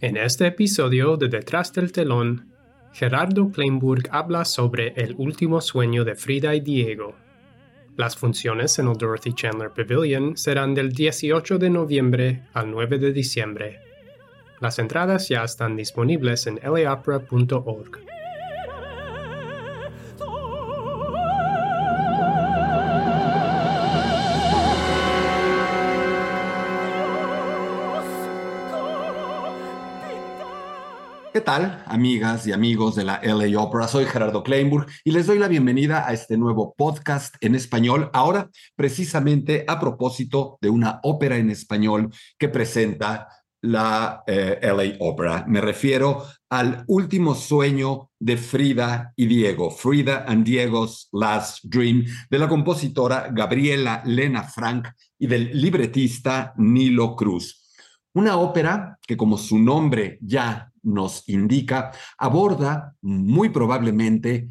En 0.00 0.16
este 0.16 0.46
episodio 0.46 1.16
de 1.16 1.26
Detrás 1.26 1.72
del 1.72 1.90
telón, 1.90 2.52
Gerardo 2.92 3.50
Kleinburg 3.50 4.08
habla 4.12 4.44
sobre 4.44 4.92
el 4.94 5.16
último 5.18 5.60
sueño 5.60 6.04
de 6.04 6.14
Frida 6.14 6.54
y 6.54 6.60
Diego. 6.60 7.16
Las 7.96 8.16
funciones 8.16 8.78
en 8.78 8.86
el 8.86 8.96
Dorothy 8.96 9.32
Chandler 9.34 9.70
Pavilion 9.70 10.36
serán 10.36 10.72
del 10.72 10.92
18 10.92 11.58
de 11.58 11.70
noviembre 11.70 12.42
al 12.52 12.70
9 12.70 12.98
de 13.00 13.12
diciembre. 13.12 13.80
Las 14.60 14.78
entradas 14.78 15.28
ya 15.28 15.42
están 15.42 15.74
disponibles 15.74 16.46
en 16.46 16.60
laopera.org. 16.62 18.17
amigas 31.48 32.46
y 32.46 32.52
amigos 32.52 32.94
de 32.94 33.04
la 33.04 33.22
LA 33.22 33.58
Opera? 33.58 33.88
Soy 33.88 34.04
Gerardo 34.04 34.42
Kleinburg 34.42 34.86
y 35.02 35.12
les 35.12 35.26
doy 35.26 35.38
la 35.38 35.48
bienvenida 35.48 36.06
a 36.06 36.12
este 36.12 36.36
nuevo 36.36 36.74
podcast 36.76 37.36
en 37.40 37.54
español, 37.54 38.10
ahora 38.12 38.50
precisamente 38.76 39.64
a 39.66 39.80
propósito 39.80 40.58
de 40.60 40.68
una 40.68 41.00
ópera 41.02 41.38
en 41.38 41.48
español 41.48 42.12
que 42.38 42.50
presenta 42.50 43.28
la 43.62 44.24
eh, 44.26 44.60
LA 44.60 44.98
Opera. 45.00 45.46
Me 45.48 45.62
refiero 45.62 46.22
al 46.50 46.84
último 46.86 47.34
sueño 47.34 48.10
de 48.18 48.36
Frida 48.36 49.14
y 49.16 49.24
Diego, 49.24 49.70
Frida 49.70 50.26
and 50.28 50.44
Diego's 50.44 51.08
Last 51.12 51.64
Dream, 51.64 52.04
de 52.28 52.38
la 52.38 52.46
compositora 52.46 53.30
Gabriela 53.32 54.02
Lena 54.04 54.42
Frank 54.42 54.88
y 55.18 55.26
del 55.26 55.58
libretista 55.58 56.52
Nilo 56.58 57.16
Cruz. 57.16 57.67
Una 58.14 58.36
ópera 58.36 58.98
que, 59.06 59.16
como 59.16 59.38
su 59.38 59.58
nombre 59.58 60.18
ya 60.20 60.72
nos 60.82 61.28
indica, 61.28 61.92
aborda 62.16 62.96
muy 63.00 63.50
probablemente 63.50 64.48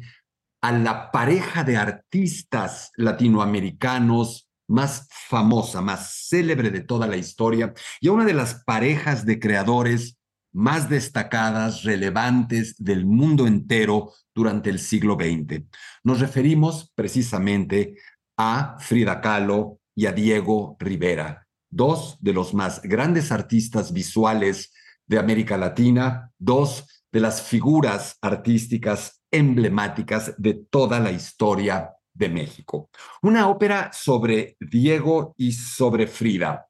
a 0.60 0.72
la 0.72 1.10
pareja 1.10 1.64
de 1.64 1.76
artistas 1.76 2.90
latinoamericanos 2.96 4.48
más 4.68 5.08
famosa, 5.10 5.80
más 5.80 6.26
célebre 6.28 6.70
de 6.70 6.80
toda 6.80 7.06
la 7.06 7.16
historia 7.16 7.72
y 8.00 8.08
a 8.08 8.12
una 8.12 8.24
de 8.24 8.34
las 8.34 8.62
parejas 8.64 9.24
de 9.24 9.40
creadores 9.40 10.18
más 10.52 10.88
destacadas, 10.88 11.84
relevantes 11.84 12.74
del 12.78 13.06
mundo 13.06 13.46
entero 13.46 14.12
durante 14.34 14.70
el 14.70 14.78
siglo 14.78 15.14
XX. 15.14 15.64
Nos 16.04 16.20
referimos 16.20 16.92
precisamente 16.94 17.96
a 18.36 18.76
Frida 18.78 19.20
Kahlo 19.20 19.80
y 19.94 20.06
a 20.06 20.12
Diego 20.12 20.76
Rivera, 20.78 21.47
dos 21.70 22.16
de 22.20 22.32
los 22.32 22.54
más 22.54 22.82
grandes 22.82 23.32
artistas 23.32 23.92
visuales 23.92 24.72
de 25.06 25.18
América 25.18 25.56
Latina, 25.56 26.32
dos 26.38 27.04
de 27.10 27.20
las 27.20 27.42
figuras 27.42 28.16
artísticas 28.20 29.22
emblemáticas 29.30 30.34
de 30.38 30.54
toda 30.54 31.00
la 31.00 31.10
historia 31.10 31.92
de 32.12 32.28
México. 32.28 32.90
Una 33.22 33.48
ópera 33.48 33.90
sobre 33.92 34.56
Diego 34.60 35.34
y 35.36 35.52
sobre 35.52 36.06
Frida. 36.06 36.66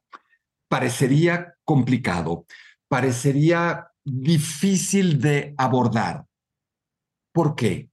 Parecería 0.69 1.55
complicado, 1.65 2.47
parecería 2.89 3.89
difícil 4.05 5.21
de 5.21 5.55
abordar. 5.57 6.25
¿Por 7.33 7.55
qué? 7.55 7.91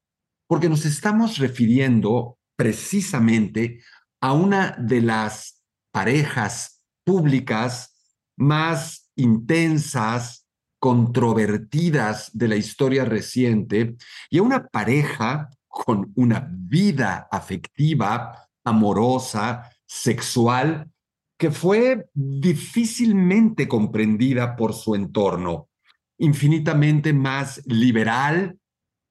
Porque 0.48 0.70
nos 0.70 0.86
estamos 0.86 1.38
refiriendo 1.38 2.38
precisamente 2.56 3.82
a 4.22 4.34
una 4.34 4.76
de 4.80 5.02
las 5.02 5.62
parejas 5.92 6.75
públicas 7.06 7.96
más 8.36 9.10
intensas, 9.16 10.46
controvertidas 10.80 12.30
de 12.38 12.50
la 12.50 12.58
historia 12.58 13.06
reciente 13.06 13.96
y 14.30 14.40
a 14.40 14.44
una 14.44 14.68
pareja 14.68 15.50
con 15.68 16.12
una 16.16 16.48
vida 16.52 17.28
afectiva, 17.32 18.50
amorosa, 18.64 19.72
sexual, 19.86 20.92
que 21.38 21.52
fue 21.52 22.10
difícilmente 22.14 23.68
comprendida 23.68 24.56
por 24.56 24.74
su 24.74 24.96
entorno, 24.96 25.70
infinitamente 26.18 27.14
más 27.14 27.66
liberal 27.66 28.58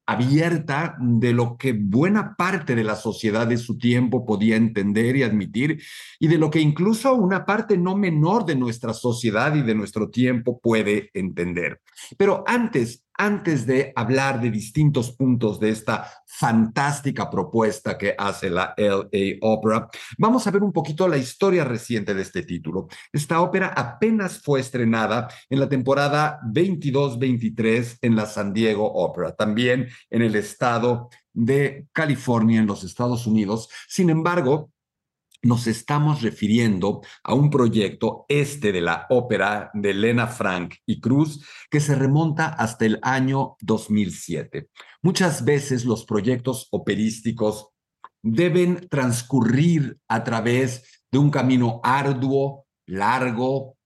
abierta 0.06 0.96
de 1.00 1.32
lo 1.32 1.56
que 1.56 1.72
buena 1.72 2.34
parte 2.36 2.74
de 2.74 2.84
la 2.84 2.96
sociedad 2.96 3.46
de 3.46 3.56
su 3.56 3.78
tiempo 3.78 4.26
podía 4.26 4.56
entender 4.56 5.16
y 5.16 5.22
admitir 5.22 5.82
y 6.18 6.28
de 6.28 6.38
lo 6.38 6.50
que 6.50 6.60
incluso 6.60 7.14
una 7.14 7.46
parte 7.46 7.78
no 7.78 7.96
menor 7.96 8.44
de 8.44 8.56
nuestra 8.56 8.92
sociedad 8.92 9.54
y 9.54 9.62
de 9.62 9.74
nuestro 9.74 10.10
tiempo 10.10 10.58
puede 10.60 11.10
entender. 11.14 11.80
Pero 12.16 12.44
antes 12.46 13.03
antes 13.16 13.66
de 13.66 13.92
hablar 13.94 14.40
de 14.40 14.50
distintos 14.50 15.12
puntos 15.12 15.60
de 15.60 15.70
esta 15.70 16.10
fantástica 16.26 17.30
propuesta 17.30 17.96
que 17.96 18.14
hace 18.16 18.50
la 18.50 18.74
LA 18.76 19.38
Opera, 19.40 19.88
vamos 20.18 20.46
a 20.46 20.50
ver 20.50 20.62
un 20.62 20.72
poquito 20.72 21.06
la 21.06 21.16
historia 21.16 21.64
reciente 21.64 22.14
de 22.14 22.22
este 22.22 22.42
título. 22.42 22.88
Esta 23.12 23.40
ópera 23.40 23.68
apenas 23.68 24.40
fue 24.42 24.60
estrenada 24.60 25.28
en 25.48 25.60
la 25.60 25.68
temporada 25.68 26.40
22-23 26.44 27.98
en 28.02 28.16
la 28.16 28.26
San 28.26 28.52
Diego 28.52 28.92
Opera, 28.92 29.34
también 29.34 29.88
en 30.10 30.22
el 30.22 30.34
estado 30.34 31.08
de 31.32 31.86
California, 31.92 32.60
en 32.60 32.66
los 32.66 32.84
Estados 32.84 33.26
Unidos. 33.26 33.68
Sin 33.88 34.10
embargo, 34.10 34.70
nos 35.44 35.66
estamos 35.66 36.22
refiriendo 36.22 37.02
a 37.22 37.34
un 37.34 37.50
proyecto, 37.50 38.24
este 38.28 38.72
de 38.72 38.80
la 38.80 39.06
ópera 39.10 39.70
de 39.74 39.90
Elena 39.90 40.26
Frank 40.26 40.76
y 40.86 41.00
Cruz, 41.00 41.44
que 41.70 41.80
se 41.80 41.94
remonta 41.94 42.48
hasta 42.48 42.86
el 42.86 42.98
año 43.02 43.56
2007. 43.60 44.68
Muchas 45.02 45.44
veces 45.44 45.84
los 45.84 46.04
proyectos 46.04 46.68
operísticos 46.70 47.68
deben 48.22 48.88
transcurrir 48.88 49.98
a 50.08 50.24
través 50.24 51.04
de 51.12 51.18
un 51.18 51.30
camino 51.30 51.80
arduo, 51.84 52.66
largo, 52.86 53.76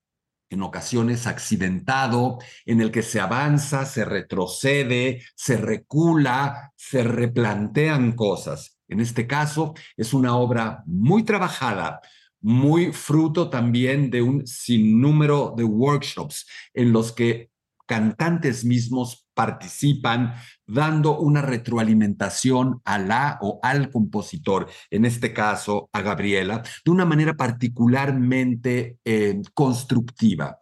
en 0.50 0.62
ocasiones 0.62 1.26
accidentado, 1.26 2.38
en 2.64 2.80
el 2.80 2.90
que 2.90 3.02
se 3.02 3.20
avanza, 3.20 3.84
se 3.84 4.04
retrocede, 4.04 5.22
se 5.34 5.56
recula, 5.56 6.72
se 6.76 7.02
replantean 7.02 8.12
cosas. 8.12 8.77
En 8.88 9.00
este 9.00 9.26
caso, 9.26 9.74
es 9.96 10.14
una 10.14 10.36
obra 10.36 10.82
muy 10.86 11.22
trabajada, 11.22 12.00
muy 12.40 12.92
fruto 12.92 13.50
también 13.50 14.10
de 14.10 14.22
un 14.22 14.46
sinnúmero 14.46 15.54
de 15.56 15.64
workshops 15.64 16.46
en 16.72 16.92
los 16.92 17.12
que 17.12 17.50
cantantes 17.86 18.64
mismos 18.64 19.26
participan 19.34 20.34
dando 20.66 21.18
una 21.18 21.40
retroalimentación 21.40 22.82
a 22.84 22.98
la 22.98 23.38
o 23.40 23.58
al 23.62 23.90
compositor, 23.90 24.68
en 24.90 25.06
este 25.06 25.32
caso 25.32 25.88
a 25.92 26.02
Gabriela, 26.02 26.62
de 26.84 26.90
una 26.90 27.06
manera 27.06 27.34
particularmente 27.34 28.98
eh, 29.04 29.40
constructiva. 29.54 30.58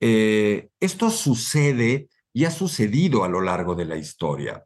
Eh, 0.00 0.70
esto 0.80 1.10
sucede 1.10 2.08
y 2.32 2.44
ha 2.44 2.50
sucedido 2.50 3.22
a 3.22 3.28
lo 3.28 3.42
largo 3.42 3.74
de 3.74 3.84
la 3.84 3.96
historia. 3.96 4.64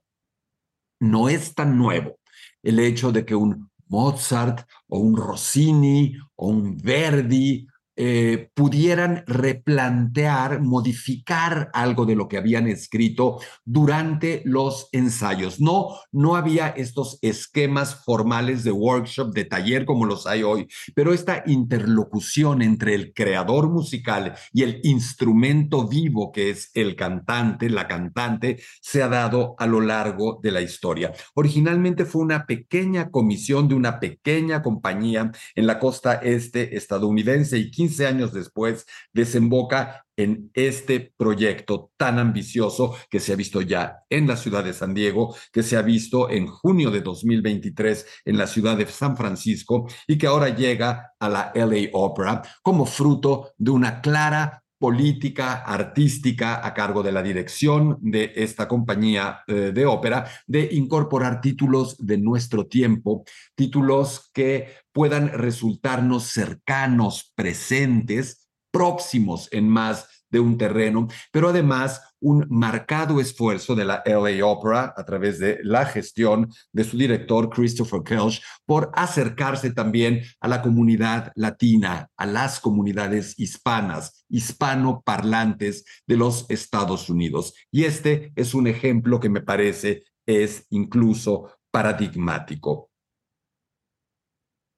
No 1.01 1.29
es 1.29 1.55
tan 1.55 1.77
nuevo 1.77 2.20
el 2.63 2.79
hecho 2.79 3.13
de 3.13 3.25
que 3.25 3.35
un 3.35 3.71
Mozart 3.89 4.67
o 4.89 4.99
un 4.99 5.17
Rossini 5.17 6.17
o 6.37 6.49
un 6.49 6.77
Verdi 6.77 7.67
eh, 8.03 8.49
pudieran 8.55 9.25
replantear, 9.27 10.63
modificar 10.63 11.69
algo 11.75 12.07
de 12.07 12.17
lo 12.17 12.29
que 12.29 12.39
habían 12.39 12.67
escrito 12.67 13.41
durante 13.63 14.41
los 14.47 14.89
ensayos. 14.93 15.61
No, 15.61 15.99
no 16.11 16.35
había 16.35 16.69
estos 16.69 17.19
esquemas 17.21 18.03
formales 18.03 18.65
de 18.65 18.73
workshop, 18.73 19.35
de 19.35 19.45
taller 19.45 19.85
como 19.85 20.07
los 20.07 20.27
hay 20.27 20.43
hoy, 20.43 20.67
pero 20.95 21.13
esta 21.13 21.43
interlocución 21.45 22.63
entre 22.63 22.95
el 22.95 23.13
creador 23.13 23.69
musical 23.69 24.35
y 24.51 24.63
el 24.63 24.81
instrumento 24.83 25.87
vivo 25.87 26.33
que 26.33 26.49
es 26.49 26.71
el 26.73 26.97
cantante, 26.97 27.69
la 27.69 27.87
cantante, 27.87 28.63
se 28.81 29.03
ha 29.03 29.09
dado 29.09 29.57
a 29.59 29.67
lo 29.67 29.83
largo 29.83 30.41
de 30.43 30.53
la 30.53 30.63
historia. 30.63 31.13
Originalmente 31.35 32.07
fue 32.07 32.23
una 32.23 32.47
pequeña 32.47 33.11
comisión 33.11 33.69
de 33.69 33.75
una 33.75 34.01
pequeña 34.01 34.63
compañía 34.63 35.33
en 35.55 35.67
la 35.67 35.79
costa 35.79 36.15
este 36.15 36.79
estadounidense 36.79 37.59
y 37.59 37.71
15 37.91 38.07
años 38.07 38.33
después, 38.33 38.87
desemboca 39.13 40.07
en 40.17 40.51
este 40.55 41.13
proyecto 41.17 41.91
tan 41.97 42.19
ambicioso 42.19 42.95
que 43.11 43.19
se 43.19 43.33
ha 43.33 43.37
visto 43.37 43.63
ya 43.63 44.05
en 44.09 44.29
la 44.29 44.37
ciudad 44.37 44.63
de 44.63 44.73
San 44.73 44.95
Diego, 44.95 45.35
que 45.53 45.63
se 45.63 45.77
ha 45.77 45.83
visto 45.83 46.31
en 46.31 46.47
junio 46.47 46.91
de 46.91 47.01
2023 47.01 48.07
en 48.27 48.39
la 48.39 48.47
ciudad 48.47 48.77
de 48.77 48.87
San 48.87 49.17
Francisco 49.17 49.89
y 50.07 50.19
que 50.19 50.29
ahora 50.29 50.55
llega 50.55 51.15
a 51.19 51.29
la 51.29 51.53
LA 51.55 51.89
Opera 51.93 52.43
como 52.63 52.87
fruto 52.87 53.53
de 53.59 53.71
una 53.73 54.01
clara 54.01 54.63
política 54.81 55.63
artística 55.63 56.67
a 56.67 56.73
cargo 56.73 57.03
de 57.03 57.13
la 57.13 57.23
dirección 57.23 57.99
de 58.01 58.33
esta 58.35 58.67
compañía 58.67 59.43
eh, 59.47 59.73
de 59.75 59.85
ópera 59.85 60.27
de 60.47 60.71
incorporar 60.73 61.43
títulos 61.43 61.99
de 61.99 62.17
nuestro 62.17 62.67
tiempo, 62.67 63.25
títulos 63.55 64.31
que 64.33 64.69
puedan 64.91 65.29
resultarnos 65.29 66.29
cercanos, 66.29 67.31
presentes, 67.35 68.49
próximos 68.71 69.49
en 69.53 69.69
más 69.69 70.20
de 70.31 70.41
un 70.41 70.57
terreno, 70.57 71.09
pero 71.33 71.49
además 71.49 72.01
un 72.21 72.47
marcado 72.51 73.21
esfuerzo 73.21 73.75
de 73.75 73.85
la 73.85 74.03
LA 74.05 74.45
Opera 74.45 74.95
a 74.97 75.05
través 75.05 75.39
de 75.39 75.59
la 75.63 75.87
gestión 75.87 76.53
de 76.73 76.85
su 76.85 76.97
director 76.97 77.49
Christopher 77.49 78.03
Kelch 78.03 78.43
por 78.67 78.91
acercarse 78.95 79.73
también 79.73 80.23
a 80.41 80.49
la 80.49 80.63
comunidad 80.63 81.33
latina, 81.35 82.09
a 82.17 82.27
las 82.27 82.61
comunidades 82.61 83.39
hispanas, 83.39 84.25
hispanoparlantes 84.29 85.85
de 86.07 86.17
los 86.17 86.47
Estados 86.51 87.09
Unidos. 87.09 87.55
Y 87.71 87.85
este 87.85 88.33
es 88.37 88.55
un 88.55 88.67
ejemplo 88.67 89.19
que 89.19 89.31
me 89.31 89.41
parece 89.41 90.05
es 90.27 90.67
incluso 90.71 91.51
paradigmático. 91.71 92.91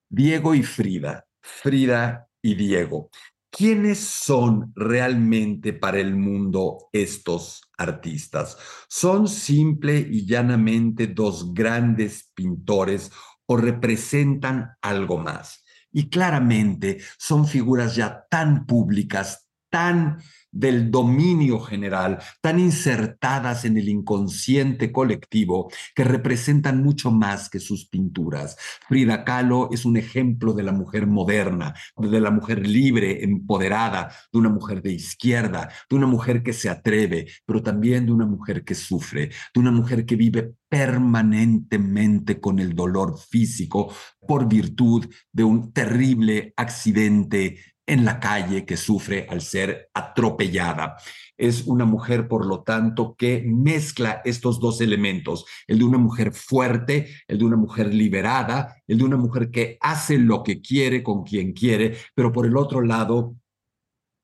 Diego 0.09 0.55
y 0.55 0.63
Frida, 0.63 1.27
Frida 1.41 2.29
y 2.43 2.55
Diego. 2.55 3.11
¿Quiénes 3.55 3.99
son 3.99 4.73
realmente 4.75 5.75
para 5.75 6.01
el 6.01 6.17
mundo 6.17 6.89
estos 6.91 7.61
artistas? 7.77 8.57
¿Son 8.89 9.29
simple 9.29 9.99
y 9.99 10.25
llanamente 10.25 11.07
dos 11.09 11.53
grandes 11.53 12.31
pintores 12.35 13.13
o 13.45 13.59
representan 13.59 14.71
algo 14.81 15.19
más? 15.19 15.67
Y 15.93 16.09
claramente 16.09 17.03
son 17.19 17.47
figuras 17.47 17.95
ya 17.95 18.25
tan 18.31 18.65
públicas, 18.65 19.47
tan 19.73 20.19
del 20.53 20.91
dominio 20.91 21.59
general, 21.61 22.19
tan 22.43 22.61
insertadas 22.61 23.65
en 23.65 23.79
el 23.79 23.89
inconsciente 23.89 24.93
colectivo, 24.93 25.71
que 25.95 26.05
representan 26.05 26.83
mucho 26.83 27.11
más 27.11 27.49
que 27.49 27.59
sus 27.59 27.89
pinturas. 27.89 28.59
Frida 28.87 29.25
Kahlo 29.25 29.71
es 29.73 29.87
un 29.87 29.97
ejemplo 29.97 30.53
de 30.53 30.63
la 30.63 30.73
mujer 30.73 31.07
moderna, 31.07 31.75
de 31.97 32.21
la 32.21 32.31
mujer 32.31 32.67
libre, 32.67 33.25
empoderada, 33.25 34.13
de 34.31 34.39
una 34.39 34.51
mujer 34.51 34.83
de 34.83 34.93
izquierda, 34.93 35.71
de 35.89 35.97
una 35.97 36.07
mujer 36.07 36.43
que 36.43 36.53
se 36.53 36.69
atreve, 36.69 37.29
pero 37.47 37.63
también 37.63 38.05
de 38.05 38.13
una 38.13 38.27
mujer 38.27 38.63
que 38.63 38.75
sufre, 38.75 39.31
de 39.55 39.61
una 39.61 39.71
mujer 39.71 40.05
que 40.05 40.17
vive 40.17 40.53
permanentemente 40.69 42.41
con 42.41 42.59
el 42.59 42.75
dolor 42.75 43.19
físico 43.19 43.93
por 44.27 44.49
virtud 44.49 45.07
de 45.33 45.45
un 45.45 45.73
terrible 45.73 46.55
accidente 46.57 47.59
en 47.93 48.05
la 48.05 48.19
calle 48.19 48.65
que 48.65 48.77
sufre 48.77 49.27
al 49.29 49.43
ser 49.43 49.91
atropellada. 49.93 50.97
Es 51.37 51.65
una 51.67 51.85
mujer, 51.85 52.27
por 52.27 52.47
lo 52.47 52.63
tanto, 52.63 53.15
que 53.17 53.43
mezcla 53.47 54.23
estos 54.25 54.61
dos 54.61 54.81
elementos, 54.81 55.45
el 55.67 55.79
de 55.79 55.85
una 55.85 55.99
mujer 55.99 56.33
fuerte, 56.33 57.09
el 57.29 57.39
de 57.39 57.45
una 57.45 57.57
mujer 57.57 57.93
liberada, 57.93 58.77
el 58.87 58.99
de 58.99 59.05
una 59.05 59.17
mujer 59.17 59.51
que 59.51 59.77
hace 59.81 60.19
lo 60.19 60.43
que 60.43 60.61
quiere 60.61 61.03
con 61.03 61.23
quien 61.23 61.53
quiere, 61.53 61.97
pero 62.15 62.33
por 62.33 62.47
el 62.47 62.57
otro 62.57 62.81
lado, 62.81 63.37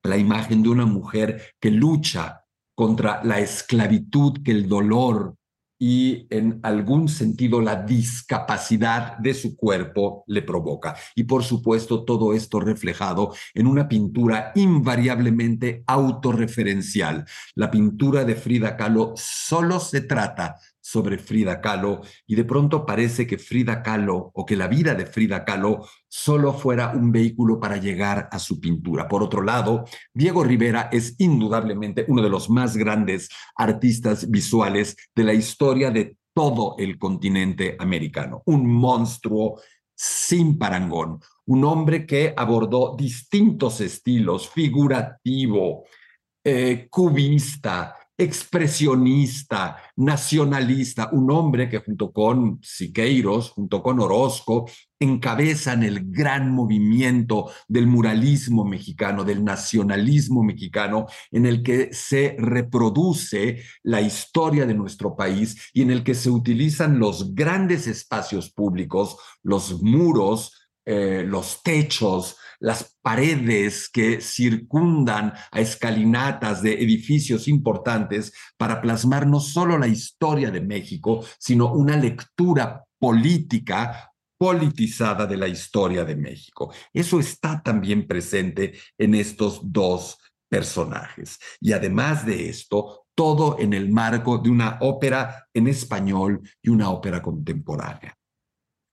la 0.02 0.16
imagen 0.16 0.62
de 0.62 0.70
una 0.70 0.86
mujer 0.86 1.54
que 1.60 1.70
lucha 1.70 2.44
contra 2.74 3.22
la 3.24 3.40
esclavitud 3.40 4.42
que 4.42 4.52
el 4.52 4.68
dolor 4.68 5.34
y 5.78 6.26
en 6.30 6.60
algún 6.62 7.08
sentido 7.08 7.60
la 7.60 7.82
discapacidad 7.82 9.16
de 9.18 9.34
su 9.34 9.56
cuerpo 9.56 10.24
le 10.26 10.42
provoca. 10.42 10.96
Y 11.14 11.24
por 11.24 11.44
supuesto 11.44 12.04
todo 12.04 12.34
esto 12.34 12.60
reflejado 12.60 13.34
en 13.54 13.66
una 13.66 13.88
pintura 13.88 14.52
invariablemente 14.54 15.84
autorreferencial. 15.86 17.24
La 17.54 17.70
pintura 17.70 18.24
de 18.24 18.34
Frida 18.34 18.76
Kahlo 18.76 19.12
solo 19.16 19.80
se 19.80 20.00
trata 20.00 20.56
sobre 20.88 21.18
Frida 21.18 21.60
Kahlo 21.60 22.00
y 22.26 22.34
de 22.34 22.44
pronto 22.44 22.86
parece 22.86 23.26
que 23.26 23.36
Frida 23.36 23.82
Kahlo 23.82 24.30
o 24.32 24.46
que 24.46 24.56
la 24.56 24.68
vida 24.68 24.94
de 24.94 25.04
Frida 25.04 25.44
Kahlo 25.44 25.86
solo 26.08 26.54
fuera 26.54 26.92
un 26.92 27.12
vehículo 27.12 27.60
para 27.60 27.76
llegar 27.76 28.26
a 28.32 28.38
su 28.38 28.58
pintura. 28.58 29.06
Por 29.06 29.22
otro 29.22 29.42
lado, 29.42 29.84
Diego 30.14 30.44
Rivera 30.44 30.88
es 30.90 31.14
indudablemente 31.18 32.06
uno 32.08 32.22
de 32.22 32.30
los 32.30 32.48
más 32.48 32.74
grandes 32.78 33.28
artistas 33.54 34.30
visuales 34.30 34.96
de 35.14 35.24
la 35.24 35.34
historia 35.34 35.90
de 35.90 36.16
todo 36.32 36.76
el 36.78 36.98
continente 36.98 37.76
americano, 37.78 38.42
un 38.46 38.66
monstruo 38.66 39.60
sin 39.94 40.56
parangón, 40.56 41.20
un 41.44 41.64
hombre 41.64 42.06
que 42.06 42.32
abordó 42.34 42.94
distintos 42.96 43.82
estilos, 43.82 44.48
figurativo, 44.48 45.84
eh, 46.42 46.86
cubista, 46.88 47.94
expresionista, 48.18 49.76
nacionalista, 49.96 51.08
un 51.12 51.30
hombre 51.30 51.68
que 51.68 51.78
junto 51.78 52.10
con 52.12 52.58
Siqueiros, 52.62 53.50
junto 53.50 53.80
con 53.80 54.00
Orozco, 54.00 54.68
encabezan 54.98 55.84
el 55.84 56.10
gran 56.10 56.50
movimiento 56.50 57.48
del 57.68 57.86
muralismo 57.86 58.64
mexicano, 58.64 59.22
del 59.22 59.44
nacionalismo 59.44 60.42
mexicano, 60.42 61.06
en 61.30 61.46
el 61.46 61.62
que 61.62 61.94
se 61.94 62.34
reproduce 62.38 63.62
la 63.84 64.00
historia 64.00 64.66
de 64.66 64.74
nuestro 64.74 65.14
país 65.14 65.70
y 65.72 65.82
en 65.82 65.92
el 65.92 66.02
que 66.02 66.16
se 66.16 66.30
utilizan 66.30 66.98
los 66.98 67.36
grandes 67.36 67.86
espacios 67.86 68.50
públicos, 68.50 69.16
los 69.44 69.80
muros, 69.80 70.67
eh, 70.90 71.22
los 71.22 71.62
techos, 71.62 72.38
las 72.60 72.96
paredes 73.02 73.90
que 73.90 74.22
circundan 74.22 75.34
a 75.50 75.60
escalinatas 75.60 76.62
de 76.62 76.82
edificios 76.82 77.46
importantes 77.46 78.32
para 78.56 78.80
plasmar 78.80 79.26
no 79.26 79.38
solo 79.38 79.76
la 79.76 79.86
historia 79.86 80.50
de 80.50 80.62
México, 80.62 81.22
sino 81.38 81.74
una 81.74 81.94
lectura 81.94 82.86
política 82.98 84.10
politizada 84.38 85.26
de 85.26 85.36
la 85.36 85.46
historia 85.46 86.06
de 86.06 86.16
México. 86.16 86.72
Eso 86.90 87.20
está 87.20 87.62
también 87.62 88.06
presente 88.06 88.72
en 88.96 89.14
estos 89.14 89.60
dos 89.62 90.16
personajes. 90.48 91.38
Y 91.60 91.72
además 91.72 92.24
de 92.24 92.48
esto, 92.48 93.04
todo 93.14 93.58
en 93.58 93.74
el 93.74 93.90
marco 93.90 94.38
de 94.38 94.48
una 94.48 94.78
ópera 94.80 95.48
en 95.52 95.68
español 95.68 96.40
y 96.62 96.70
una 96.70 96.88
ópera 96.88 97.20
contemporánea. 97.20 98.17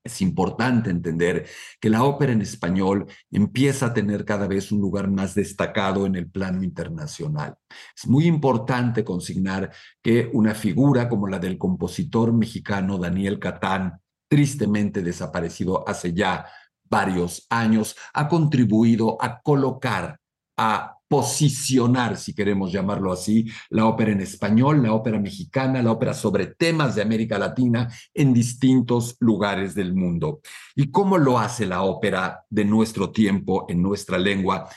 Es 0.06 0.22
importante 0.22 0.92
entender 0.92 1.48
que 1.82 1.90
la 1.90 2.04
ópera 2.04 2.32
en 2.32 2.44
español 2.44 3.08
empieza 3.32 3.88
a 3.88 3.94
tener 3.96 4.24
cada 4.24 4.48
vez 4.48 4.72
un 4.72 4.80
lugar 4.80 5.10
más 5.10 5.34
destacado 5.34 6.06
en 6.06 6.16
el 6.16 6.30
plano 6.30 6.62
internacional. 6.62 7.56
Es 7.98 8.08
muy 8.08 8.28
importante 8.28 9.04
consignar 9.04 9.72
que 10.04 10.30
una 10.32 10.54
figura 10.54 11.10
como 11.10 11.28
la 11.28 11.40
del 11.40 11.58
compositor 11.58 12.32
mexicano 12.32 13.00
Daniel 13.00 13.40
Catán, 13.40 14.00
tristemente 14.28 15.02
desaparecido 15.02 15.84
hace 15.90 16.14
ya 16.14 16.46
varios 16.84 17.48
años, 17.50 17.96
ha 18.14 18.28
contribuido 18.28 19.18
a 19.20 19.42
colocar 19.42 20.20
a 20.56 20.95
posicionar, 21.08 22.18
si 22.18 22.34
queremos 22.34 22.72
llamarlo 22.72 23.12
así, 23.12 23.46
la 23.70 23.86
ópera 23.86 24.12
en 24.12 24.22
español, 24.22 24.82
la 24.82 24.94
ópera 24.94 25.20
mexicana, 25.20 25.84
la 25.84 25.92
ópera 25.92 26.14
sobre 26.14 26.48
temas 26.48 26.96
de 26.96 27.02
América 27.02 27.38
Latina 27.38 27.88
en 28.14 28.34
distintos 28.34 29.16
lugares 29.20 29.76
del 29.76 29.94
mundo. 29.94 30.42
¿Y 30.76 30.90
cómo 30.90 31.18
lo 31.18 31.38
hace 31.38 31.66
la 31.66 31.84
ópera 31.84 32.44
de 32.50 32.66
nuestro 32.66 33.12
tiempo 33.12 33.66
en 33.70 33.82
nuestra 33.82 34.18
lengua? 34.18 34.68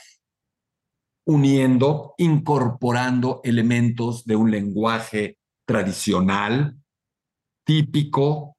Uniendo, 1.27 2.15
incorporando 2.19 3.41
elementos 3.43 4.25
de 4.25 4.37
un 4.37 4.51
lenguaje 4.51 5.39
tradicional, 5.67 6.77
típico, 7.65 8.58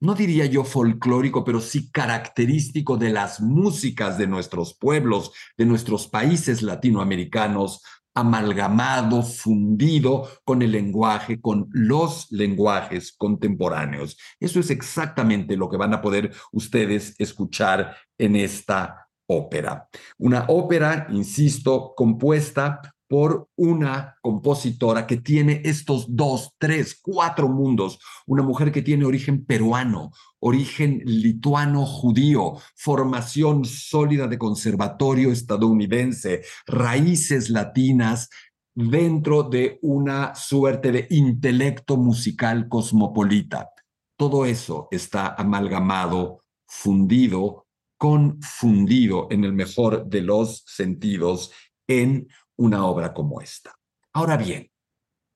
no 0.00 0.14
diría 0.14 0.46
yo 0.46 0.64
folclórico, 0.64 1.44
pero 1.44 1.60
sí 1.60 1.90
característico 1.90 2.96
de 2.96 3.10
las 3.10 3.40
músicas 3.40 4.16
de 4.18 4.26
nuestros 4.26 4.74
pueblos, 4.74 5.32
de 5.56 5.66
nuestros 5.66 6.08
países 6.08 6.62
latinoamericanos, 6.62 7.82
amalgamado, 8.14 9.22
fundido 9.22 10.28
con 10.44 10.62
el 10.62 10.72
lenguaje, 10.72 11.40
con 11.40 11.68
los 11.70 12.30
lenguajes 12.32 13.12
contemporáneos. 13.12 14.16
Eso 14.40 14.58
es 14.60 14.70
exactamente 14.70 15.56
lo 15.56 15.68
que 15.68 15.76
van 15.76 15.94
a 15.94 16.02
poder 16.02 16.32
ustedes 16.52 17.14
escuchar 17.18 17.96
en 18.18 18.36
esta 18.36 19.08
ópera. 19.26 19.88
Una 20.18 20.46
ópera, 20.48 21.06
insisto, 21.10 21.94
compuesta 21.96 22.80
por 23.10 23.48
una 23.56 24.14
compositora 24.22 25.04
que 25.04 25.16
tiene 25.16 25.62
estos 25.64 26.14
dos, 26.14 26.54
tres, 26.58 26.96
cuatro 27.02 27.48
mundos. 27.48 27.98
Una 28.24 28.44
mujer 28.44 28.70
que 28.70 28.82
tiene 28.82 29.04
origen 29.04 29.44
peruano, 29.44 30.12
origen 30.38 31.02
lituano 31.04 31.86
judío, 31.86 32.58
formación 32.76 33.64
sólida 33.64 34.28
de 34.28 34.38
conservatorio 34.38 35.32
estadounidense, 35.32 36.44
raíces 36.68 37.50
latinas 37.50 38.28
dentro 38.76 39.42
de 39.42 39.80
una 39.82 40.36
suerte 40.36 40.92
de 40.92 41.08
intelecto 41.10 41.96
musical 41.96 42.68
cosmopolita. 42.68 43.70
Todo 44.16 44.44
eso 44.44 44.86
está 44.92 45.34
amalgamado, 45.34 46.44
fundido, 46.68 47.66
confundido 47.98 49.26
en 49.32 49.42
el 49.42 49.52
mejor 49.52 50.06
de 50.06 50.20
los 50.22 50.62
sentidos 50.64 51.50
en 51.88 52.28
una 52.60 52.86
obra 52.86 53.12
como 53.12 53.40
esta. 53.40 53.74
Ahora 54.12 54.36
bien, 54.36 54.70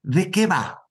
¿de 0.02 0.30
qué 0.30 0.46
va 0.46 0.86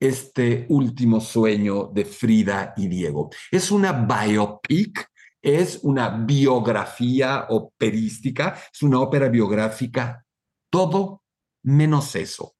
este 0.00 0.66
último 0.68 1.20
sueño 1.20 1.90
de 1.92 2.04
Frida 2.04 2.74
y 2.76 2.88
Diego? 2.88 3.30
¿Es 3.50 3.70
una 3.70 3.92
biopic? 3.92 5.08
¿Es 5.40 5.80
una 5.82 6.10
biografía 6.10 7.46
operística? 7.48 8.58
¿Es 8.72 8.82
una 8.82 9.00
ópera 9.00 9.28
biográfica? 9.28 10.24
Todo 10.70 11.22
menos 11.62 12.14
eso 12.16 12.57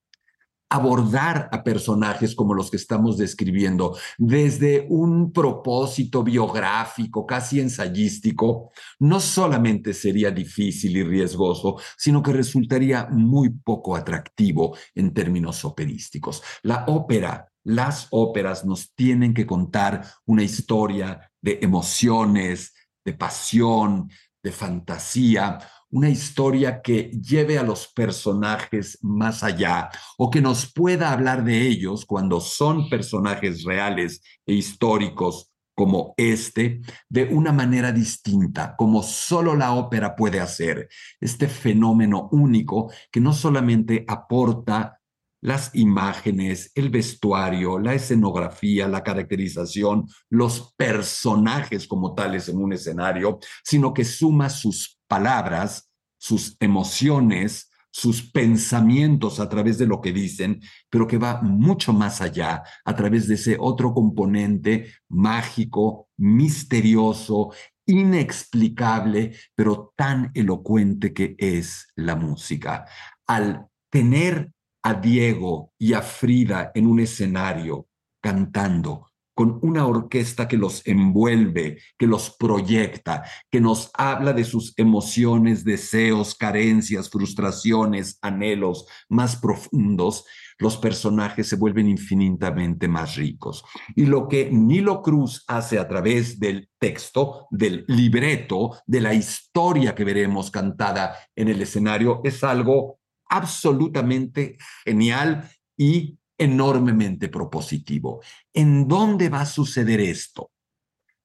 abordar 0.71 1.49
a 1.51 1.65
personajes 1.65 2.35
como 2.35 2.55
los 2.55 2.71
que 2.71 2.77
estamos 2.77 3.17
describiendo 3.17 3.97
desde 4.19 4.87
un 4.91 5.33
propósito 5.33 6.23
biográfico, 6.23 7.27
casi 7.27 7.61
ensayístico, 7.61 8.71
no 8.99 9.21
solamente 9.21 9.95
sería 9.95 10.31
difícil 10.31 10.97
y 10.97 11.03
riesgoso, 11.03 11.77
sino 11.97 12.23
que 12.23 12.33
resultaría 12.33 13.09
muy 13.11 13.51
poco 13.51 13.97
atractivo 13.97 14.77
en 14.95 15.15
términos 15.15 15.65
operísticos. 15.65 16.43
La 16.63 16.85
ópera, 16.87 17.49
las 17.65 18.09
óperas 18.11 18.65
nos 18.65 18.95
tienen 18.95 19.33
que 19.35 19.47
contar 19.47 20.05
una 20.27 20.43
historia 20.43 21.31
de 21.41 21.59
emociones, 21.63 22.75
de 23.05 23.15
pasión, 23.15 24.11
de 24.43 24.53
fantasía, 24.53 25.59
una 25.91 26.09
historia 26.09 26.81
que 26.83 27.11
lleve 27.11 27.59
a 27.59 27.63
los 27.63 27.89
personajes 27.89 28.99
más 29.03 29.43
allá 29.43 29.91
o 30.17 30.31
que 30.31 30.41
nos 30.41 30.73
pueda 30.73 31.13
hablar 31.13 31.45
de 31.45 31.67
ellos 31.67 32.05
cuando 32.05 32.41
son 32.41 32.89
personajes 32.89 33.65
reales 33.65 34.23
e 34.47 34.55
históricos 34.55 35.51
como 35.75 36.13
este, 36.17 36.81
de 37.09 37.25
una 37.25 37.53
manera 37.53 37.93
distinta, 37.93 38.75
como 38.77 39.01
solo 39.03 39.55
la 39.55 39.75
ópera 39.75 40.17
puede 40.17 40.41
hacer. 40.41 40.89
Este 41.21 41.47
fenómeno 41.47 42.29
único 42.33 42.91
que 43.13 43.21
no 43.21 43.33
solamente 43.33 44.05
aporta 44.09 44.99
las 45.41 45.73
imágenes, 45.75 46.73
el 46.75 46.91
vestuario, 46.91 47.79
la 47.79 47.95
escenografía, 47.95 48.89
la 48.89 49.05
caracterización, 49.05 50.09
los 50.31 50.75
personajes 50.77 51.87
como 51.87 52.13
tales 52.13 52.49
en 52.49 52.59
un 52.59 52.73
escenario, 52.73 53.39
sino 53.63 53.95
que 53.95 54.05
suma 54.05 54.51
sus 54.51 54.98
palabras, 55.09 55.91
sus 56.19 56.57
emociones, 56.61 57.71
sus 57.91 58.31
pensamientos 58.31 59.41
a 59.41 59.49
través 59.49 59.79
de 59.79 59.87
lo 59.87 60.01
que 60.01 60.13
dicen, 60.13 60.61
pero 60.91 61.07
que 61.07 61.19
va 61.19 61.41
mucho 61.43 61.93
más 61.93 62.21
allá, 62.21 62.63
a 62.85 62.95
través 62.95 63.27
de 63.27 63.35
ese 63.35 63.57
otro 63.59 63.93
componente 63.95 64.93
mágico, 65.09 66.09
misterioso, 66.17 67.53
inexplicable, 67.87 69.35
pero 69.55 69.93
tan 69.97 70.31
elocuente 70.35 71.13
que 71.13 71.35
es 71.39 71.89
la 71.97 72.15
música. 72.15 72.85
Al 73.27 73.67
tener 73.91 74.53
a 74.83 74.95
Diego 74.95 75.73
y 75.79 75.95
a 75.95 76.03
Frida 76.03 76.71
en 76.75 76.87
un 76.87 77.01
escenario 77.01 77.89
cantando, 78.21 79.08
con 79.39 79.61
una 79.63 79.87
orquesta 79.87 80.49
que 80.49 80.57
los 80.57 80.85
envuelve, 80.85 81.79
que 81.97 82.09
los 82.09 82.35
proyecta, 82.37 83.23
que 83.49 83.61
nos 83.61 83.89
habla 83.95 84.33
de 84.33 84.43
sus 84.43 84.75
emociones, 84.77 85.63
deseos, 85.63 86.35
carencias, 86.35 87.09
frustraciones, 87.09 88.19
anhelos 88.21 88.87
más 89.09 89.37
profundos, 89.37 90.25
los 90.59 90.77
personajes 90.77 91.47
se 91.47 91.55
vuelven 91.55 91.89
infinitamente 91.89 92.89
más 92.89 93.15
ricos. 93.15 93.63
Y 93.95 94.07
lo 94.07 94.27
que 94.27 94.51
Nilo 94.51 95.03
Cruz 95.03 95.45
hace 95.47 95.79
a 95.79 95.87
través 95.87 96.41
del 96.41 96.69
texto, 96.77 97.47
del 97.53 97.85
libreto, 97.87 98.81
de 98.87 99.01
la 99.01 99.15
historia 99.15 99.95
que 99.95 100.03
veremos 100.03 100.51
cantada 100.51 101.15
en 101.37 101.47
el 101.47 101.63
escenario, 101.63 102.23
es 102.25 102.43
algo 102.43 102.99
absolutamente 103.29 104.59
genial 104.85 105.49
y 105.77 106.18
enormemente 106.39 107.29
propositivo. 107.29 108.23
¿En 108.55 108.87
dónde 108.87 109.29
va 109.29 109.43
a 109.43 109.47
suceder 109.47 110.01
esto? 110.01 110.51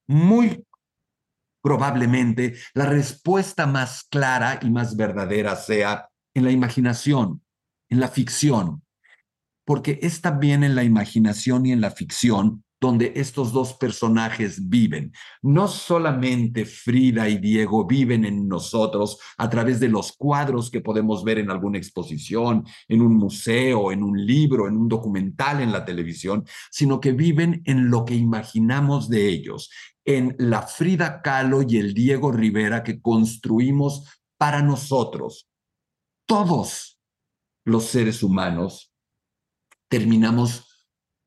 Muy 0.07 0.65
probablemente 1.61 2.55
la 2.73 2.85
respuesta 2.85 3.65
más 3.65 4.03
clara 4.03 4.59
y 4.61 4.69
más 4.69 4.97
verdadera 4.97 5.55
sea 5.55 6.09
en 6.33 6.43
la 6.43 6.51
imaginación, 6.51 7.41
en 7.89 7.99
la 8.01 8.09
ficción, 8.09 8.83
porque 9.65 9.99
es 10.01 10.19
también 10.19 10.63
en 10.63 10.75
la 10.75 10.83
imaginación 10.83 11.65
y 11.65 11.71
en 11.71 11.79
la 11.79 11.91
ficción 11.91 12.65
donde 12.83 13.13
estos 13.15 13.53
dos 13.53 13.75
personajes 13.75 14.67
viven. 14.67 15.13
No 15.41 15.69
solamente 15.69 16.65
Frida 16.65 17.29
y 17.29 17.37
Diego 17.37 17.87
viven 17.87 18.25
en 18.25 18.45
nosotros 18.45 19.19
a 19.37 19.49
través 19.49 19.79
de 19.79 19.87
los 19.87 20.11
cuadros 20.11 20.69
que 20.69 20.81
podemos 20.81 21.23
ver 21.23 21.39
en 21.39 21.49
alguna 21.49 21.77
exposición, 21.77 22.65
en 22.89 23.01
un 23.01 23.15
museo, 23.15 23.93
en 23.93 24.03
un 24.03 24.25
libro, 24.25 24.67
en 24.67 24.75
un 24.75 24.89
documental 24.89 25.61
en 25.61 25.71
la 25.71 25.85
televisión, 25.85 26.43
sino 26.71 26.99
que 26.99 27.13
viven 27.13 27.61
en 27.63 27.89
lo 27.89 28.03
que 28.03 28.15
imaginamos 28.15 29.07
de 29.07 29.29
ellos, 29.29 29.71
en 30.03 30.35
la 30.37 30.63
Frida 30.63 31.21
Kahlo 31.21 31.61
y 31.61 31.77
el 31.77 31.93
Diego 31.93 32.33
Rivera 32.33 32.83
que 32.83 32.99
construimos 32.99 34.21
para 34.37 34.61
nosotros. 34.61 35.47
Todos 36.25 36.99
los 37.63 37.85
seres 37.85 38.23
humanos 38.23 38.93
terminamos 39.87 40.72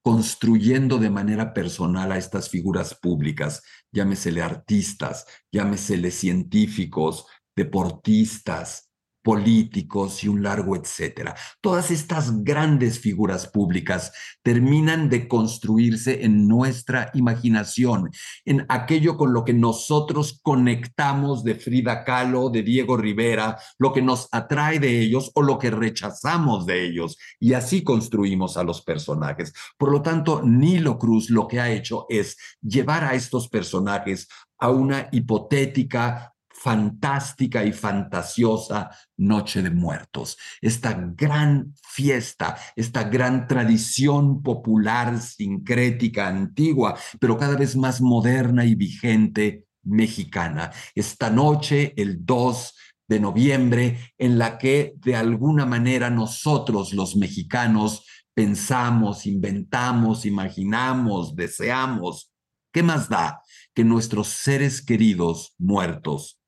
construyendo 0.06 0.98
de 0.98 1.10
manera 1.10 1.52
personal 1.52 2.12
a 2.12 2.16
estas 2.16 2.48
figuras 2.48 2.94
públicas, 2.94 3.64
llámesele 3.90 4.40
artistas, 4.40 5.26
llámesele 5.50 6.12
científicos, 6.12 7.26
deportistas, 7.56 8.85
políticos 9.26 10.22
y 10.22 10.28
un 10.28 10.40
largo 10.40 10.76
etcétera. 10.76 11.34
Todas 11.60 11.90
estas 11.90 12.44
grandes 12.44 13.00
figuras 13.00 13.48
públicas 13.48 14.12
terminan 14.44 15.08
de 15.08 15.26
construirse 15.26 16.24
en 16.24 16.46
nuestra 16.46 17.10
imaginación, 17.12 18.12
en 18.44 18.64
aquello 18.68 19.16
con 19.16 19.32
lo 19.32 19.44
que 19.44 19.52
nosotros 19.52 20.38
conectamos 20.44 21.42
de 21.42 21.56
Frida 21.56 22.04
Kahlo, 22.04 22.50
de 22.50 22.62
Diego 22.62 22.96
Rivera, 22.96 23.58
lo 23.78 23.92
que 23.92 24.00
nos 24.00 24.28
atrae 24.30 24.78
de 24.78 25.00
ellos 25.00 25.32
o 25.34 25.42
lo 25.42 25.58
que 25.58 25.72
rechazamos 25.72 26.64
de 26.64 26.86
ellos. 26.86 27.18
Y 27.40 27.54
así 27.54 27.82
construimos 27.82 28.56
a 28.56 28.62
los 28.62 28.80
personajes. 28.82 29.52
Por 29.76 29.90
lo 29.90 30.02
tanto, 30.02 30.42
Nilo 30.44 31.00
Cruz 31.00 31.30
lo 31.30 31.48
que 31.48 31.58
ha 31.58 31.68
hecho 31.68 32.06
es 32.08 32.36
llevar 32.62 33.02
a 33.02 33.14
estos 33.14 33.48
personajes 33.48 34.28
a 34.60 34.70
una 34.70 35.08
hipotética 35.10 36.35
fantástica 36.58 37.64
y 37.64 37.72
fantasiosa 37.72 38.90
Noche 39.18 39.62
de 39.62 39.70
Muertos, 39.70 40.36
esta 40.60 40.94
gran 41.14 41.74
fiesta, 41.82 42.56
esta 42.74 43.04
gran 43.04 43.46
tradición 43.46 44.42
popular, 44.42 45.20
sincrética, 45.20 46.28
antigua, 46.28 46.98
pero 47.20 47.36
cada 47.38 47.56
vez 47.56 47.76
más 47.76 48.00
moderna 48.00 48.64
y 48.64 48.74
vigente 48.74 49.66
mexicana. 49.84 50.72
Esta 50.94 51.30
noche, 51.30 51.92
el 51.96 52.24
2 52.24 52.74
de 53.08 53.20
noviembre, 53.20 54.14
en 54.18 54.38
la 54.38 54.58
que 54.58 54.94
de 54.96 55.14
alguna 55.14 55.66
manera 55.66 56.10
nosotros 56.10 56.92
los 56.92 57.16
mexicanos 57.16 58.04
pensamos, 58.34 59.26
inventamos, 59.26 60.26
imaginamos, 60.26 61.36
deseamos. 61.36 62.32
¿Qué 62.72 62.82
más 62.82 63.08
da 63.08 63.40
que 63.74 63.84
nuestros 63.84 64.28
seres 64.28 64.82
queridos 64.82 65.54
muertos 65.58 66.40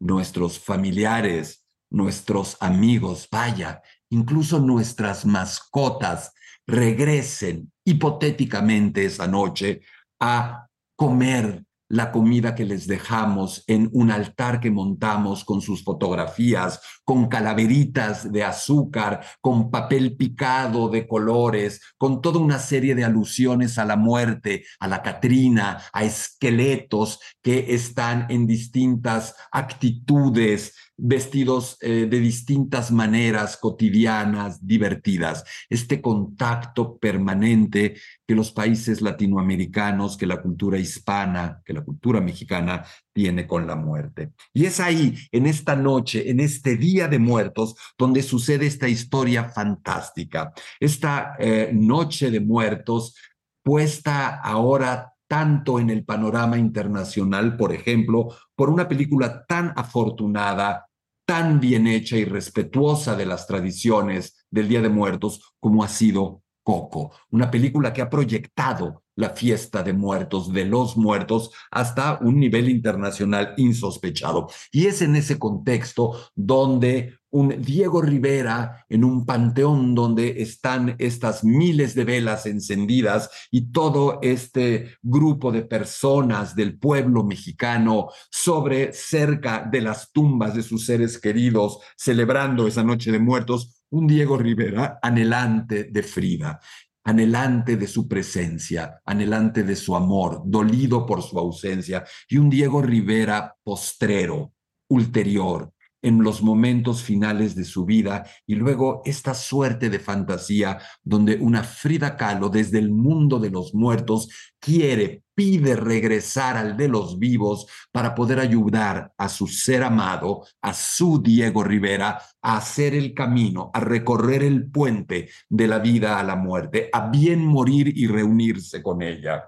nuestros 0.00 0.58
familiares, 0.58 1.64
nuestros 1.90 2.56
amigos, 2.60 3.28
vaya, 3.30 3.82
incluso 4.10 4.58
nuestras 4.58 5.24
mascotas 5.24 6.32
regresen 6.66 7.72
hipotéticamente 7.84 9.04
esa 9.04 9.26
noche 9.26 9.80
a 10.20 10.66
comer 10.96 11.64
la 11.88 12.12
comida 12.12 12.54
que 12.54 12.64
les 12.64 12.86
dejamos 12.86 13.64
en 13.66 13.88
un 13.92 14.10
altar 14.10 14.60
que 14.60 14.70
montamos 14.70 15.44
con 15.44 15.60
sus 15.60 15.82
fotografías, 15.82 16.80
con 17.04 17.28
calaveritas 17.28 18.30
de 18.30 18.44
azúcar, 18.44 19.24
con 19.40 19.70
papel 19.70 20.16
picado 20.16 20.88
de 20.88 21.06
colores, 21.06 21.80
con 21.96 22.20
toda 22.20 22.40
una 22.40 22.58
serie 22.58 22.94
de 22.94 23.04
alusiones 23.04 23.78
a 23.78 23.84
la 23.84 23.96
muerte, 23.96 24.64
a 24.80 24.88
la 24.88 25.02
Catrina, 25.02 25.82
a 25.92 26.04
esqueletos 26.04 27.20
que 27.42 27.74
están 27.74 28.26
en 28.28 28.46
distintas 28.46 29.34
actitudes, 29.50 30.74
vestidos 30.98 31.78
eh, 31.80 32.06
de 32.10 32.20
distintas 32.20 32.90
maneras 32.90 33.56
cotidianas, 33.56 34.66
divertidas. 34.66 35.44
Este 35.70 36.02
contacto 36.02 36.98
permanente 36.98 37.94
que 38.26 38.34
los 38.34 38.50
países 38.50 39.00
latinoamericanos, 39.00 40.16
que 40.16 40.26
la 40.26 40.42
cultura 40.42 40.76
hispana, 40.76 41.62
que 41.64 41.72
la 41.72 41.84
cultura 41.84 42.20
mexicana 42.20 42.84
tiene 43.12 43.46
con 43.46 43.66
la 43.66 43.76
muerte. 43.76 44.32
Y 44.52 44.66
es 44.66 44.80
ahí, 44.80 45.16
en 45.30 45.46
esta 45.46 45.76
noche, 45.76 46.30
en 46.30 46.40
este 46.40 46.76
Día 46.76 47.06
de 47.06 47.20
Muertos, 47.20 47.76
donde 47.96 48.22
sucede 48.22 48.66
esta 48.66 48.88
historia 48.88 49.44
fantástica. 49.44 50.52
Esta 50.80 51.36
eh, 51.38 51.70
Noche 51.72 52.30
de 52.30 52.40
Muertos 52.40 53.14
puesta 53.62 54.40
ahora 54.40 55.12
tanto 55.28 55.78
en 55.78 55.90
el 55.90 56.04
panorama 56.04 56.58
internacional, 56.58 57.56
por 57.56 57.72
ejemplo, 57.72 58.34
por 58.56 58.70
una 58.70 58.88
película 58.88 59.44
tan 59.46 59.72
afortunada 59.76 60.87
tan 61.28 61.60
bien 61.60 61.86
hecha 61.86 62.16
y 62.16 62.24
respetuosa 62.24 63.14
de 63.14 63.26
las 63.26 63.46
tradiciones 63.46 64.46
del 64.50 64.66
Día 64.66 64.80
de 64.80 64.88
Muertos 64.88 65.54
como 65.60 65.84
ha 65.84 65.88
sido 65.88 66.42
Coco, 66.68 67.12
una 67.30 67.50
película 67.50 67.94
que 67.94 68.02
ha 68.02 68.10
proyectado 68.10 69.02
la 69.16 69.30
fiesta 69.30 69.82
de 69.82 69.94
muertos, 69.94 70.52
de 70.52 70.66
los 70.66 70.98
muertos, 70.98 71.50
hasta 71.70 72.18
un 72.20 72.38
nivel 72.38 72.68
internacional 72.68 73.54
insospechado. 73.56 74.48
Y 74.70 74.84
es 74.84 75.00
en 75.00 75.16
ese 75.16 75.38
contexto 75.38 76.30
donde 76.34 77.14
un 77.30 77.62
Diego 77.62 78.02
Rivera 78.02 78.84
en 78.90 79.02
un 79.02 79.24
panteón 79.24 79.94
donde 79.94 80.42
están 80.42 80.94
estas 80.98 81.42
miles 81.42 81.94
de 81.94 82.04
velas 82.04 82.44
encendidas 82.44 83.30
y 83.50 83.72
todo 83.72 84.18
este 84.20 84.98
grupo 85.00 85.50
de 85.50 85.62
personas 85.62 86.54
del 86.54 86.78
pueblo 86.78 87.24
mexicano 87.24 88.08
sobre 88.30 88.92
cerca 88.92 89.66
de 89.70 89.80
las 89.80 90.12
tumbas 90.12 90.54
de 90.54 90.62
sus 90.62 90.84
seres 90.84 91.18
queridos 91.18 91.78
celebrando 91.96 92.66
esa 92.66 92.84
noche 92.84 93.10
de 93.10 93.20
muertos, 93.20 93.77
un 93.90 94.06
Diego 94.06 94.36
Rivera 94.36 94.98
anhelante 95.02 95.84
de 95.84 96.02
Frida 96.02 96.60
anhelante 97.08 97.78
de 97.78 97.86
su 97.86 98.06
presencia, 98.06 99.00
anhelante 99.06 99.62
de 99.62 99.74
su 99.76 99.96
amor, 99.96 100.42
dolido 100.44 101.06
por 101.06 101.22
su 101.22 101.38
ausencia, 101.38 102.04
y 102.28 102.36
un 102.36 102.50
Diego 102.50 102.82
Rivera 102.82 103.56
postrero, 103.62 104.52
ulterior, 104.90 105.72
en 106.02 106.22
los 106.22 106.42
momentos 106.42 107.02
finales 107.02 107.54
de 107.54 107.64
su 107.64 107.84
vida 107.84 108.24
y 108.46 108.54
luego 108.54 109.02
esta 109.04 109.34
suerte 109.34 109.90
de 109.90 109.98
fantasía 109.98 110.78
donde 111.02 111.36
una 111.36 111.62
Frida 111.62 112.16
Kahlo 112.16 112.48
desde 112.48 112.78
el 112.78 112.90
mundo 112.90 113.38
de 113.38 113.50
los 113.50 113.74
muertos 113.74 114.28
quiere, 114.60 115.24
pide 115.34 115.76
regresar 115.76 116.56
al 116.56 116.76
de 116.76 116.88
los 116.88 117.18
vivos 117.18 117.66
para 117.92 118.14
poder 118.14 118.40
ayudar 118.40 119.12
a 119.16 119.28
su 119.28 119.46
ser 119.46 119.82
amado, 119.82 120.46
a 120.62 120.74
su 120.74 121.22
Diego 121.22 121.64
Rivera, 121.64 122.20
a 122.42 122.56
hacer 122.56 122.94
el 122.94 123.14
camino, 123.14 123.70
a 123.72 123.80
recorrer 123.80 124.42
el 124.42 124.70
puente 124.70 125.30
de 125.48 125.66
la 125.66 125.78
vida 125.78 126.18
a 126.18 126.24
la 126.24 126.36
muerte, 126.36 126.90
a 126.92 127.08
bien 127.08 127.44
morir 127.44 127.92
y 127.96 128.06
reunirse 128.06 128.82
con 128.82 129.02
ella. 129.02 129.44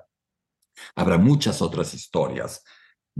Habrá 0.94 1.18
muchas 1.18 1.60
otras 1.60 1.92
historias 1.94 2.62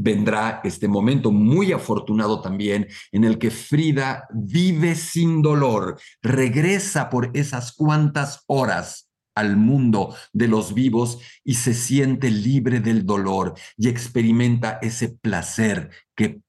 vendrá 0.03 0.61
este 0.65 0.89
momento 0.89 1.31
muy 1.31 1.73
afortunado 1.73 2.41
también 2.41 2.89
en 3.13 3.25
el 3.25 3.39
que 3.39 3.51
Frida 3.51 4.27
vive 4.33 4.95
sin 4.95 5.43
dolor, 5.43 6.01
regresa 6.23 7.11
por 7.11 7.31
esas 7.35 7.73
cuantas 7.73 8.43
horas 8.47 9.11
al 9.35 9.57
mundo 9.57 10.15
de 10.33 10.49
los 10.49 10.75
vivos 10.75 11.19
y 11.45 11.55
se 11.55 11.75
siente 11.75 12.31
libre 12.31 12.81
del 12.81 13.05
dolor 13.05 13.55
y 13.77 13.89
experimenta 13.89 14.79
ese 14.83 15.11
placer 15.11 15.91
que 16.17 16.41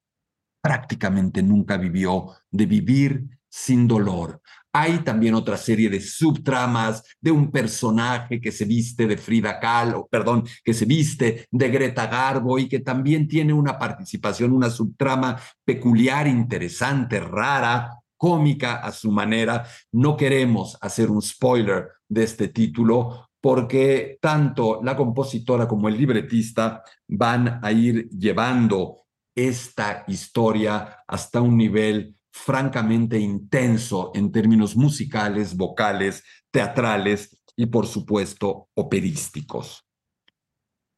prácticamente 0.62 1.44
nunca 1.44 1.78
vivió 1.78 2.32
de 2.52 2.66
vivir 2.66 3.28
sin 3.50 3.88
dolor, 3.88 4.42
hay 4.74 5.00
también 5.00 5.36
otra 5.36 5.58
serie 5.58 5.90
de 5.90 6.00
subtramas 6.00 7.04
de 7.20 7.32
un 7.32 7.52
personaje 7.52 8.40
que 8.40 8.52
se 8.52 8.66
viste 8.66 9.08
de 9.08 9.18
Frida 9.18 9.60
Kahlo, 9.60 10.08
perdón, 10.10 10.46
que 10.64 10.74
se 10.74 10.86
viste 10.86 11.46
de 11.52 11.70
Greta 11.70 12.08
Garbo 12.08 12.58
y 12.58 12.68
que 12.70 12.80
también 12.80 13.28
tiene 13.28 13.54
una 13.54 13.78
participación, 13.78 14.54
una 14.54 14.70
subtrama 14.70 15.38
peculiar, 15.66 16.28
interesante, 16.28 17.20
rara, 17.20 18.02
cómica 18.18 18.76
a 18.76 18.92
su 18.92 19.12
manera. 19.12 19.66
No 19.92 20.16
queremos 20.16 20.78
hacer 20.80 21.10
un 21.10 21.22
spoiler 21.22 21.90
de 22.08 22.24
este 22.24 22.48
título 22.50 23.30
porque 23.42 24.20
tanto 24.22 24.80
la 24.84 24.96
compositora 24.96 25.68
como 25.68 25.90
el 25.90 25.98
libretista 25.98 26.84
van 27.08 27.60
a 27.64 27.72
ir 27.72 28.08
llevando 28.10 29.02
esta 29.36 30.04
historia 30.08 31.04
hasta 31.08 31.42
un 31.42 31.58
nivel 31.58 32.16
francamente 32.32 33.20
intenso 33.20 34.12
en 34.14 34.32
términos 34.32 34.76
musicales, 34.76 35.56
vocales, 35.56 36.24
teatrales 36.52 37.42
y 37.56 37.66
por 37.68 37.88
supuesto 37.88 38.70
operísticos. 38.74 39.86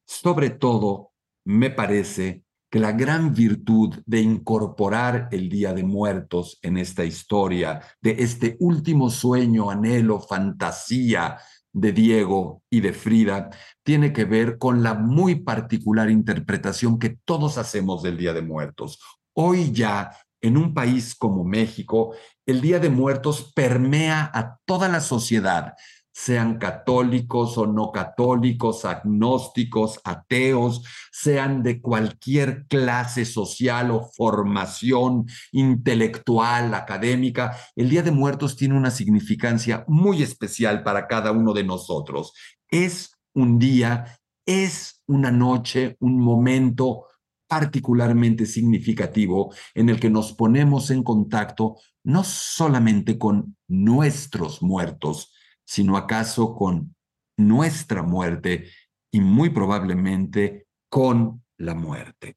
Sobre 0.06 0.50
todo, 0.50 1.12
me 1.44 1.70
parece 1.70 2.44
que 2.70 2.80
la 2.80 2.92
gran 2.92 3.32
virtud 3.32 3.94
de 4.04 4.20
incorporar 4.20 5.28
el 5.30 5.48
Día 5.48 5.72
de 5.72 5.84
Muertos 5.84 6.58
en 6.62 6.76
esta 6.76 7.04
historia, 7.04 7.80
de 8.00 8.16
este 8.18 8.56
último 8.58 9.10
sueño, 9.10 9.70
anhelo, 9.70 10.20
fantasía 10.20 11.38
de 11.72 11.92
Diego 11.92 12.62
y 12.70 12.80
de 12.80 12.92
Frida, 12.92 13.50
tiene 13.84 14.12
que 14.12 14.24
ver 14.24 14.58
con 14.58 14.82
la 14.82 14.94
muy 14.94 15.36
particular 15.36 16.10
interpretación 16.10 16.98
que 16.98 17.18
todos 17.24 17.58
hacemos 17.58 18.02
del 18.02 18.16
Día 18.16 18.32
de 18.32 18.42
Muertos. 18.42 19.00
Hoy 19.34 19.72
ya 19.72 20.10
en 20.44 20.58
un 20.58 20.74
país 20.74 21.14
como 21.14 21.42
México, 21.42 22.14
el 22.44 22.60
Día 22.60 22.78
de 22.78 22.90
Muertos 22.90 23.50
permea 23.54 24.30
a 24.34 24.58
toda 24.66 24.90
la 24.90 25.00
sociedad, 25.00 25.72
sean 26.12 26.58
católicos 26.58 27.56
o 27.56 27.66
no 27.66 27.90
católicos, 27.90 28.84
agnósticos, 28.84 30.00
ateos, 30.04 30.84
sean 31.10 31.62
de 31.62 31.80
cualquier 31.80 32.66
clase 32.66 33.24
social 33.24 33.90
o 33.90 34.10
formación 34.14 35.24
intelectual, 35.50 36.74
académica, 36.74 37.56
el 37.74 37.88
Día 37.88 38.02
de 38.02 38.10
Muertos 38.12 38.54
tiene 38.54 38.76
una 38.76 38.90
significancia 38.90 39.86
muy 39.88 40.22
especial 40.22 40.82
para 40.82 41.06
cada 41.08 41.32
uno 41.32 41.54
de 41.54 41.64
nosotros. 41.64 42.34
Es 42.68 43.16
un 43.32 43.58
día, 43.58 44.18
es 44.44 45.02
una 45.06 45.30
noche, 45.30 45.96
un 46.00 46.20
momento 46.20 47.06
particularmente 47.46 48.46
significativo 48.46 49.54
en 49.74 49.88
el 49.88 50.00
que 50.00 50.10
nos 50.10 50.32
ponemos 50.32 50.90
en 50.90 51.02
contacto 51.02 51.76
no 52.02 52.24
solamente 52.24 53.18
con 53.18 53.56
nuestros 53.68 54.62
muertos, 54.62 55.32
sino 55.64 55.96
acaso 55.96 56.54
con 56.54 56.94
nuestra 57.36 58.02
muerte 58.02 58.68
y 59.10 59.20
muy 59.20 59.50
probablemente 59.50 60.66
con 60.88 61.44
la 61.56 61.74
muerte. 61.74 62.36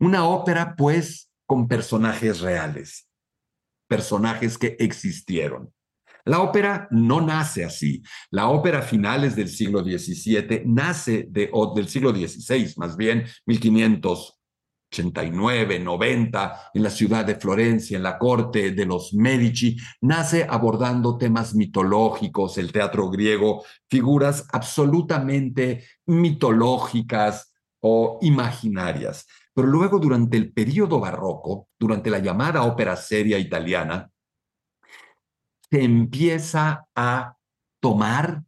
Una 0.00 0.24
ópera, 0.26 0.76
pues, 0.76 1.30
con 1.46 1.66
personajes 1.66 2.40
reales, 2.40 3.08
personajes 3.88 4.58
que 4.58 4.76
existieron. 4.78 5.72
La 6.28 6.40
ópera 6.42 6.86
no 6.90 7.22
nace 7.22 7.64
así. 7.64 8.02
La 8.30 8.48
ópera 8.48 8.82
finales 8.82 9.34
del 9.34 9.48
siglo 9.48 9.82
XVII 9.82 10.64
nace 10.66 11.26
de, 11.30 11.50
del 11.74 11.88
siglo 11.88 12.10
XVI, 12.10 12.74
más 12.76 12.98
bien 12.98 13.24
1589, 13.46 15.80
90, 15.80 16.70
en 16.74 16.82
la 16.82 16.90
ciudad 16.90 17.24
de 17.24 17.36
Florencia, 17.36 17.96
en 17.96 18.02
la 18.02 18.18
corte 18.18 18.72
de 18.72 18.84
los 18.84 19.14
Medici, 19.14 19.78
nace 20.02 20.46
abordando 20.46 21.16
temas 21.16 21.54
mitológicos, 21.54 22.58
el 22.58 22.72
teatro 22.72 23.08
griego, 23.08 23.64
figuras 23.88 24.46
absolutamente 24.52 25.86
mitológicas 26.04 27.54
o 27.80 28.18
imaginarias. 28.20 29.26
Pero 29.54 29.66
luego, 29.66 29.98
durante 29.98 30.36
el 30.36 30.52
periodo 30.52 31.00
barroco, 31.00 31.68
durante 31.78 32.10
la 32.10 32.18
llamada 32.18 32.64
ópera 32.64 32.96
seria 32.96 33.38
italiana, 33.38 34.10
se 35.70 35.84
empieza 35.84 36.86
a 36.94 37.36
tomar 37.80 38.44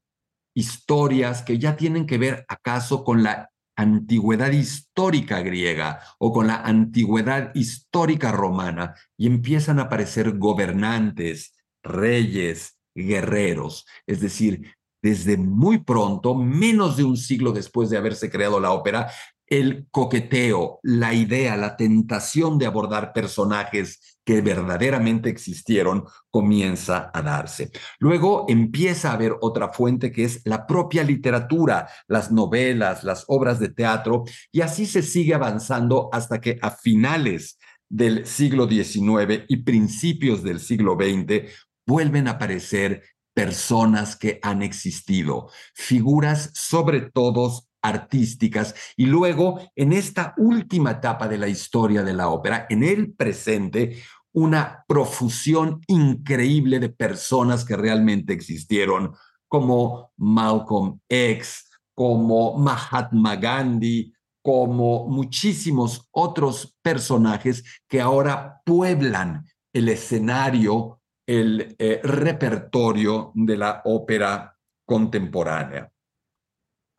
historias 0.54 1.42
que 1.42 1.58
ya 1.58 1.76
tienen 1.76 2.06
que 2.06 2.18
ver 2.18 2.44
acaso 2.48 3.04
con 3.04 3.22
la 3.22 3.50
antigüedad 3.76 4.52
histórica 4.52 5.40
griega 5.40 6.00
o 6.18 6.32
con 6.32 6.46
la 6.46 6.56
antigüedad 6.56 7.54
histórica 7.54 8.32
romana 8.32 8.94
y 9.16 9.26
empiezan 9.26 9.78
a 9.78 9.82
aparecer 9.82 10.36
gobernantes, 10.38 11.54
reyes, 11.82 12.78
guerreros, 12.94 13.86
es 14.06 14.20
decir, 14.20 14.74
desde 15.02 15.38
muy 15.38 15.78
pronto, 15.78 16.34
menos 16.34 16.96
de 16.98 17.04
un 17.04 17.16
siglo 17.16 17.52
después 17.52 17.88
de 17.88 17.96
haberse 17.96 18.30
creado 18.30 18.60
la 18.60 18.72
ópera, 18.72 19.10
el 19.50 19.88
coqueteo, 19.90 20.78
la 20.82 21.12
idea, 21.12 21.56
la 21.56 21.76
tentación 21.76 22.56
de 22.56 22.66
abordar 22.66 23.12
personajes 23.12 24.18
que 24.24 24.42
verdaderamente 24.42 25.28
existieron 25.28 26.04
comienza 26.30 27.10
a 27.12 27.20
darse. 27.20 27.72
Luego 27.98 28.46
empieza 28.48 29.10
a 29.10 29.14
haber 29.14 29.34
otra 29.40 29.72
fuente 29.72 30.12
que 30.12 30.24
es 30.24 30.42
la 30.44 30.68
propia 30.68 31.02
literatura, 31.02 31.88
las 32.06 32.30
novelas, 32.30 33.02
las 33.02 33.24
obras 33.26 33.58
de 33.58 33.70
teatro, 33.70 34.22
y 34.52 34.60
así 34.60 34.86
se 34.86 35.02
sigue 35.02 35.34
avanzando 35.34 36.08
hasta 36.12 36.40
que 36.40 36.58
a 36.62 36.70
finales 36.70 37.58
del 37.88 38.26
siglo 38.26 38.68
XIX 38.68 39.46
y 39.48 39.56
principios 39.64 40.44
del 40.44 40.60
siglo 40.60 40.94
XX 40.94 41.50
vuelven 41.84 42.28
a 42.28 42.32
aparecer 42.32 43.02
personas 43.34 44.14
que 44.14 44.38
han 44.42 44.62
existido, 44.62 45.50
figuras 45.74 46.50
sobre 46.54 47.00
todo 47.00 47.64
artísticas 47.82 48.74
y 48.96 49.06
luego 49.06 49.60
en 49.74 49.92
esta 49.92 50.34
última 50.36 50.92
etapa 50.92 51.28
de 51.28 51.38
la 51.38 51.48
historia 51.48 52.02
de 52.02 52.12
la 52.12 52.28
ópera, 52.28 52.66
en 52.68 52.82
el 52.82 53.12
presente, 53.12 54.02
una 54.32 54.84
profusión 54.86 55.80
increíble 55.86 56.78
de 56.78 56.88
personas 56.88 57.64
que 57.64 57.76
realmente 57.76 58.32
existieron, 58.32 59.14
como 59.48 60.12
Malcolm 60.16 61.00
X, 61.08 61.68
como 61.94 62.56
Mahatma 62.56 63.36
Gandhi, 63.36 64.12
como 64.42 65.08
muchísimos 65.08 66.08
otros 66.12 66.76
personajes 66.82 67.64
que 67.88 68.00
ahora 68.00 68.62
pueblan 68.64 69.44
el 69.72 69.88
escenario, 69.88 71.00
el 71.26 71.76
eh, 71.78 72.00
repertorio 72.02 73.32
de 73.34 73.56
la 73.56 73.82
ópera 73.84 74.56
contemporánea. 74.86 75.92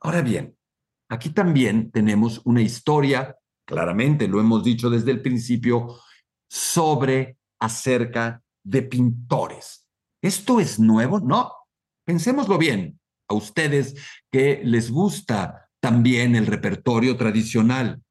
Ahora 0.01 0.21
bien, 0.21 0.55
aquí 1.11 1.29
también 1.31 1.91
tenemos 1.91 2.41
una 2.45 2.61
historia, 2.61 3.35
claramente 3.65 4.29
lo 4.29 4.39
hemos 4.39 4.63
dicho 4.63 4.89
desde 4.89 5.11
el 5.11 5.21
principio, 5.21 5.99
sobre, 6.49 7.37
acerca 7.59 8.41
de 8.63 8.81
pintores. 8.83 9.85
¿Esto 10.23 10.59
es 10.59 10.79
nuevo? 10.79 11.19
No. 11.19 11.51
Pensémoslo 12.05 12.57
bien. 12.57 12.99
A 13.27 13.33
ustedes 13.33 13.95
que 14.31 14.61
les 14.63 14.89
gusta 14.89 15.69
también 15.81 16.35
el 16.35 16.47
repertorio 16.47 17.17
tradicional. 17.17 18.01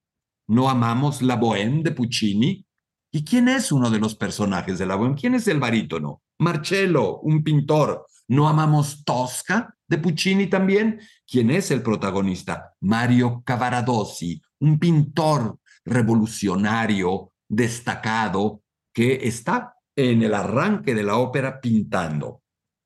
¿No 0.49 0.69
amamos 0.69 1.23
la 1.23 1.37
Bohème 1.41 1.83
de 1.83 1.93
Puccini? 1.93 2.67
¿Y 3.13 3.25
quién 3.25 3.49
es 3.49 3.73
uno 3.73 3.91
de 3.91 3.99
los 3.99 4.15
personajes 4.15 4.79
de 4.79 4.87
la 4.87 4.97
Bohème? 4.97 5.19
¿Quién 5.19 5.35
es 5.35 5.49
el 5.49 5.59
barítono? 5.59 6.23
Marcello, 6.39 7.21
un 7.21 7.43
pintor. 7.43 8.07
¿No 8.29 8.49
amamos 8.49 9.05
Tosca 9.05 9.75
de 9.89 9.99
Puccini 9.99 10.47
también? 10.47 11.01
¿Quién 11.31 11.53
es 11.53 11.71
el 11.71 11.81
protagonista? 11.81 12.75
Mario 12.81 13.45
Cavaradossi, 13.47 14.43
un 14.59 14.81
pintor 14.81 15.61
revolucionario, 15.85 17.35
destacado, 17.49 18.65
que 18.93 19.29
está 19.29 19.77
en 19.95 20.25
el 20.25 20.35
arranque 20.35 20.93
de 20.93 21.05
la 21.05 21.19
ópera 21.19 21.61
pintando. 21.61 22.43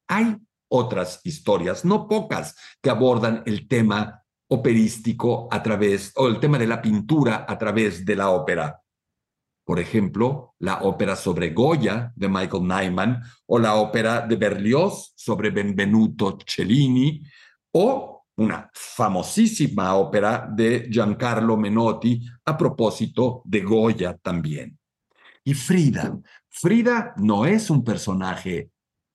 Hay 0.09 0.37
otras 0.69 1.23
historias, 1.25 1.87
no 1.87 2.07
pocas, 2.07 2.55
que 2.83 2.91
abordan 2.91 3.43
el 3.47 3.67
tema 3.67 4.23
operístico 4.49 5.49
a 5.51 5.63
través, 5.63 6.13
o 6.17 6.29
el 6.29 6.39
tema 6.39 6.59
de 6.59 6.67
la 6.67 6.83
pintura 6.83 7.47
a 7.49 7.57
través 7.57 8.05
de 8.05 8.15
la 8.15 8.29
ópera. 8.29 8.79
Por 9.65 9.81
ejemplo, 9.81 10.55
la 10.59 10.83
ópera 10.83 11.17
sobre 11.17 11.55
Goya 11.55 12.13
de 12.15 12.29
Michael 12.29 12.65
Nyman 12.65 13.23
o 13.47 13.59
la 13.59 13.77
ópera 13.77 14.21
de 14.21 14.37
Berlioz 14.37 15.15
sobre 15.17 15.49
Benvenuto 15.49 16.37
Cellini 16.47 17.23
o 17.73 18.14
una 18.37 18.71
famosísima 18.73 19.95
ópera 19.95 20.49
de 20.51 20.89
Giancarlo 20.91 21.57
Menotti 21.57 22.21
a 22.45 22.57
propósito 22.57 23.43
de 23.45 23.61
Goya 23.61 24.17
también. 24.17 24.79
Y 25.45 25.55
Frida, 25.55 26.19
Frida 26.49 27.15
no 27.19 27.45
es 27.47 27.71
un 27.71 27.85
personaje 27.85 28.71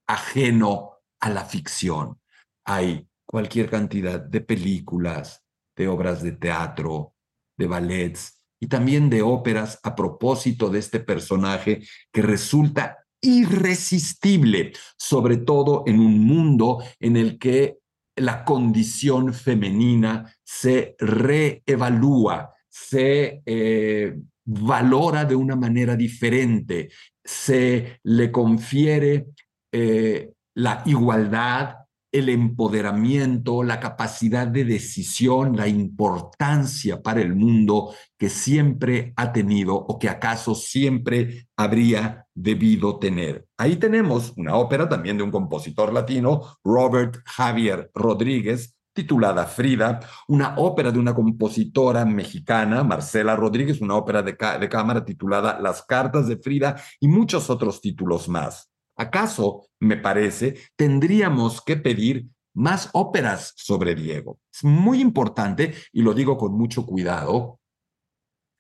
ajeno 0.08 0.92
a 1.20 1.30
la 1.30 1.44
ficción. 1.44 2.20
Hay 2.66 3.08
cualquier 3.26 3.70
cantidad 3.70 4.20
de 4.20 4.42
películas, 4.42 5.44
de 5.76 5.88
obras 5.88 6.22
de 6.22 6.34
teatro, 6.34 7.14
de 7.58 7.68
ballets 7.68 8.46
y 8.60 8.68
también 8.68 9.10
de 9.10 9.22
óperas 9.22 9.80
a 9.84 9.96
propósito 9.96 10.70
de 10.70 10.80
este 10.80 11.00
personaje 11.00 11.82
que 12.12 12.22
resulta 12.22 13.06
irresistible, 13.22 14.74
sobre 14.98 15.38
todo 15.38 15.84
en 15.88 16.00
un 16.00 16.20
mundo 16.20 16.82
en 17.00 17.18
el 17.18 17.38
que 17.38 17.79
la 18.20 18.44
condición 18.44 19.34
femenina 19.34 20.32
se 20.44 20.96
reevalúa, 21.00 22.54
se 22.68 23.42
eh, 23.46 24.16
valora 24.46 25.26
de 25.26 25.36
una 25.36 25.56
manera 25.56 25.96
diferente, 25.96 26.90
se 27.24 28.00
le 28.04 28.32
confiere 28.32 29.28
eh, 29.72 30.32
la 30.56 30.82
igualdad, 30.86 31.76
el 32.12 32.30
empoderamiento, 32.30 33.64
la 33.64 33.80
capacidad 33.80 34.48
de 34.48 34.66
decisión, 34.66 35.56
la 35.56 35.68
importancia 35.68 37.02
para 37.02 37.22
el 37.22 37.36
mundo 37.36 37.94
que 38.18 38.30
siempre 38.30 39.14
ha 39.16 39.32
tenido 39.32 39.76
o 39.76 40.00
que 40.00 40.10
acaso 40.10 40.56
siempre 40.56 41.48
habría 41.56 42.26
debido 42.34 42.98
tener. 43.00 43.46
Ahí 43.58 43.76
tenemos 43.76 44.34
una 44.38 44.56
ópera 44.56 44.90
también 44.90 45.18
de 45.18 45.24
un 45.24 45.32
compositor 45.32 45.94
latino, 45.94 46.58
Robert 46.64 47.18
Javier 47.26 47.92
Rodríguez, 47.94 48.76
titulada 48.94 49.46
Frida, 49.46 50.00
una 50.28 50.56
ópera 50.58 50.92
de 50.92 51.00
una 51.00 51.14
compositora 51.14 52.04
mexicana, 52.06 52.84
Marcela 52.84 53.36
Rodríguez, 53.36 53.80
una 53.82 53.96
ópera 53.96 54.22
de, 54.22 54.36
de 54.60 54.70
cámara 54.70 55.06
titulada 55.06 55.60
Las 55.60 55.84
Cartas 55.84 56.28
de 56.28 56.38
Frida 56.38 56.76
y 57.00 57.08
muchos 57.08 57.50
otros 57.50 57.80
títulos 57.80 58.28
más. 58.28 58.69
¿Acaso, 59.00 59.70
me 59.80 59.96
parece, 59.96 60.60
tendríamos 60.76 61.62
que 61.62 61.78
pedir 61.78 62.28
más 62.54 62.90
óperas 62.92 63.54
sobre 63.56 63.96
Diego? 63.96 64.42
Es 64.54 64.66
muy 64.66 65.00
importante, 65.00 65.74
y 65.94 66.02
lo 66.02 66.14
digo 66.14 66.38
con 66.38 66.52
mucho 66.52 66.86
cuidado, 66.86 67.62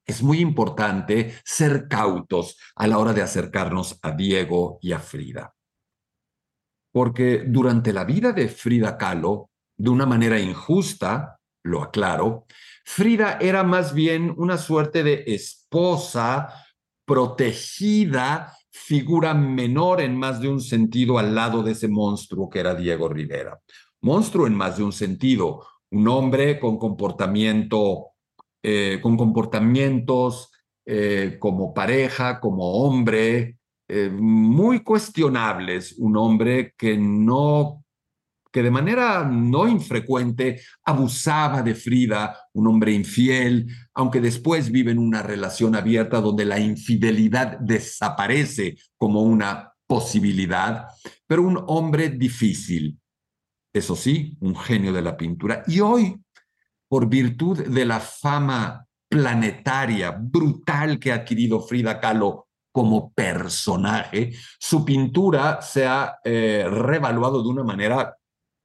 es 0.08 0.23
muy 0.23 0.39
importante 0.39 1.36
ser 1.43 1.89
cautos 1.89 2.58
a 2.78 2.88
la 2.88 2.99
hora 2.99 3.12
de 3.12 3.21
acercarnos 3.21 3.99
a 4.02 4.12
Diego 4.12 4.80
y 4.82 4.93
a 4.93 4.99
Frida. 4.99 5.54
Porque 6.93 7.43
durante 7.45 7.91
la 7.91 8.06
vida 8.06 8.32
de 8.32 8.47
Frida 8.47 8.97
Kahlo, 8.97 9.49
de 9.78 9.89
una 9.89 10.06
manera 10.06 10.39
injusta, 10.39 11.38
lo 11.65 11.84
aclaro, 11.84 12.45
Frida 12.86 13.39
era 13.41 13.65
más 13.65 13.93
bien 13.93 14.34
una 14.38 14.58
suerte 14.58 15.04
de 15.04 15.25
esposa 15.28 16.54
protegida 17.06 18.56
figura 18.71 19.34
menor 19.34 20.01
en 20.01 20.15
más 20.17 20.39
de 20.41 20.47
un 20.47 20.62
sentido 20.62 21.17
al 21.17 21.34
lado 21.34 21.63
de 21.63 21.71
ese 21.71 21.88
monstruo 21.88 22.49
que 22.49 22.60
era 22.60 22.75
Diego 22.75 23.10
Rivera. 23.10 23.60
Monstruo 24.01 24.47
en 24.47 24.55
más 24.55 24.77
de 24.77 24.84
un 24.84 24.93
sentido, 24.93 25.65
un 25.91 26.08
hombre 26.08 26.60
con 26.60 26.77
comportamiento, 26.77 28.12
eh, 28.63 28.99
con 29.01 29.17
comportamientos 29.17 30.51
eh, 30.86 31.38
como 31.39 31.73
pareja, 31.73 32.39
como 32.39 32.84
hombre, 32.84 33.58
eh, 33.88 34.10
muy 34.10 34.82
cuestionables, 34.82 35.95
un 35.97 36.17
hombre 36.17 36.73
que 36.77 36.97
no 36.97 37.84
que 38.51 38.63
de 38.63 38.71
manera 38.71 39.23
no 39.25 39.67
infrecuente 39.67 40.62
abusaba 40.83 41.62
de 41.62 41.75
Frida, 41.75 42.38
un 42.53 42.67
hombre 42.67 42.91
infiel, 42.93 43.67
aunque 43.93 44.21
después 44.21 44.71
vive 44.71 44.91
en 44.91 44.99
una 44.99 45.21
relación 45.21 45.75
abierta 45.75 46.21
donde 46.21 46.45
la 46.45 46.59
infidelidad 46.59 47.59
desaparece 47.59 48.77
como 48.97 49.21
una 49.21 49.73
posibilidad, 49.85 50.88
pero 51.27 51.43
un 51.43 51.63
hombre 51.67 52.09
difícil. 52.09 52.99
Eso 53.73 53.95
sí, 53.95 54.35
un 54.39 54.55
genio 54.55 54.93
de 54.93 55.01
la 55.01 55.15
pintura. 55.15 55.63
Y 55.67 55.79
hoy, 55.79 56.19
por 56.88 57.07
virtud 57.07 57.67
de 57.67 57.85
la 57.85 57.99
fama 57.99 58.85
planetaria, 59.07 60.12
brutal 60.12 60.99
que 60.99 61.12
ha 61.12 61.15
adquirido 61.15 61.62
Frida 61.62 61.99
Kahlo 61.99 62.47
como 62.71 63.12
personaje, 63.13 64.33
su 64.59 64.85
pintura 64.85 65.62
se 65.62 65.85
ha 65.85 66.19
eh, 66.23 66.65
revaluado 66.69 67.41
de 67.43 67.49
una 67.49 67.63
manera 67.63 68.15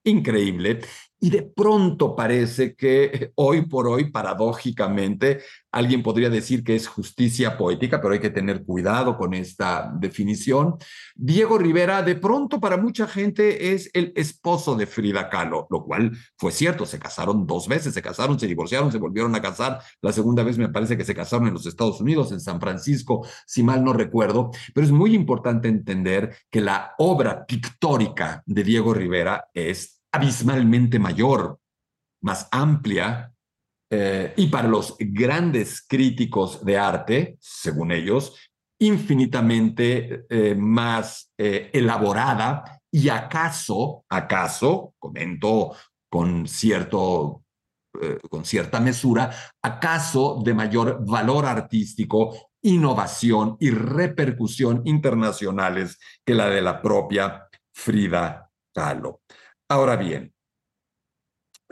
increíble. 0.04 0.80
Y 1.24 1.30
de 1.30 1.42
pronto 1.42 2.14
parece 2.14 2.74
que 2.74 3.32
hoy 3.36 3.62
por 3.66 3.88
hoy, 3.88 4.10
paradójicamente, 4.10 5.40
alguien 5.72 6.02
podría 6.02 6.28
decir 6.28 6.62
que 6.62 6.76
es 6.76 6.86
justicia 6.86 7.56
poética, 7.56 7.98
pero 7.98 8.12
hay 8.12 8.20
que 8.20 8.28
tener 8.28 8.62
cuidado 8.62 9.16
con 9.16 9.32
esta 9.32 9.90
definición. 9.98 10.74
Diego 11.14 11.56
Rivera, 11.56 12.02
de 12.02 12.16
pronto 12.16 12.60
para 12.60 12.76
mucha 12.76 13.06
gente 13.06 13.72
es 13.72 13.88
el 13.94 14.12
esposo 14.16 14.76
de 14.76 14.86
Frida 14.86 15.30
Kahlo, 15.30 15.66
lo 15.70 15.84
cual 15.84 16.12
fue 16.36 16.52
cierto, 16.52 16.84
se 16.84 16.98
casaron 16.98 17.46
dos 17.46 17.68
veces, 17.68 17.94
se 17.94 18.02
casaron, 18.02 18.38
se 18.38 18.46
divorciaron, 18.46 18.92
se 18.92 18.98
volvieron 18.98 19.34
a 19.34 19.40
casar. 19.40 19.80
La 20.02 20.12
segunda 20.12 20.42
vez 20.42 20.58
me 20.58 20.68
parece 20.68 20.98
que 20.98 21.06
se 21.06 21.14
casaron 21.14 21.48
en 21.48 21.54
los 21.54 21.64
Estados 21.64 22.02
Unidos, 22.02 22.32
en 22.32 22.40
San 22.40 22.60
Francisco, 22.60 23.26
si 23.46 23.62
mal 23.62 23.82
no 23.82 23.94
recuerdo. 23.94 24.50
Pero 24.74 24.84
es 24.84 24.92
muy 24.92 25.14
importante 25.14 25.68
entender 25.68 26.36
que 26.50 26.60
la 26.60 26.92
obra 26.98 27.46
pictórica 27.46 28.42
de 28.44 28.62
Diego 28.62 28.92
Rivera 28.92 29.48
es 29.54 29.93
abismalmente 30.14 31.00
mayor, 31.00 31.58
más 32.22 32.46
amplia, 32.52 33.32
eh, 33.90 34.32
y 34.36 34.46
para 34.46 34.68
los 34.68 34.94
grandes 34.98 35.84
críticos 35.86 36.64
de 36.64 36.78
arte, 36.78 37.36
según 37.40 37.90
ellos, 37.90 38.36
infinitamente 38.80 40.24
eh, 40.28 40.54
más 40.54 41.32
eh, 41.36 41.70
elaborada 41.72 42.80
y 42.90 43.08
acaso, 43.08 44.04
acaso, 44.08 44.94
comento 44.98 45.74
con 46.10 46.46
cierto 46.46 47.40
con 48.28 48.44
cierta 48.44 48.80
mesura, 48.80 49.30
acaso 49.62 50.42
de 50.44 50.52
mayor 50.52 51.06
valor 51.06 51.46
artístico, 51.46 52.50
innovación 52.60 53.56
y 53.60 53.70
repercusión 53.70 54.82
internacionales 54.84 56.00
que 56.26 56.34
la 56.34 56.50
de 56.50 56.60
la 56.60 56.82
propia 56.82 57.46
Frida 57.72 58.50
Kahlo. 58.74 59.20
Ahora 59.68 59.96
bien, 59.96 60.34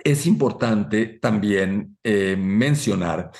es 0.04 0.26
importante 0.26 1.06
también 1.06 1.98
eh, 2.02 2.36
mencionar 2.36 3.30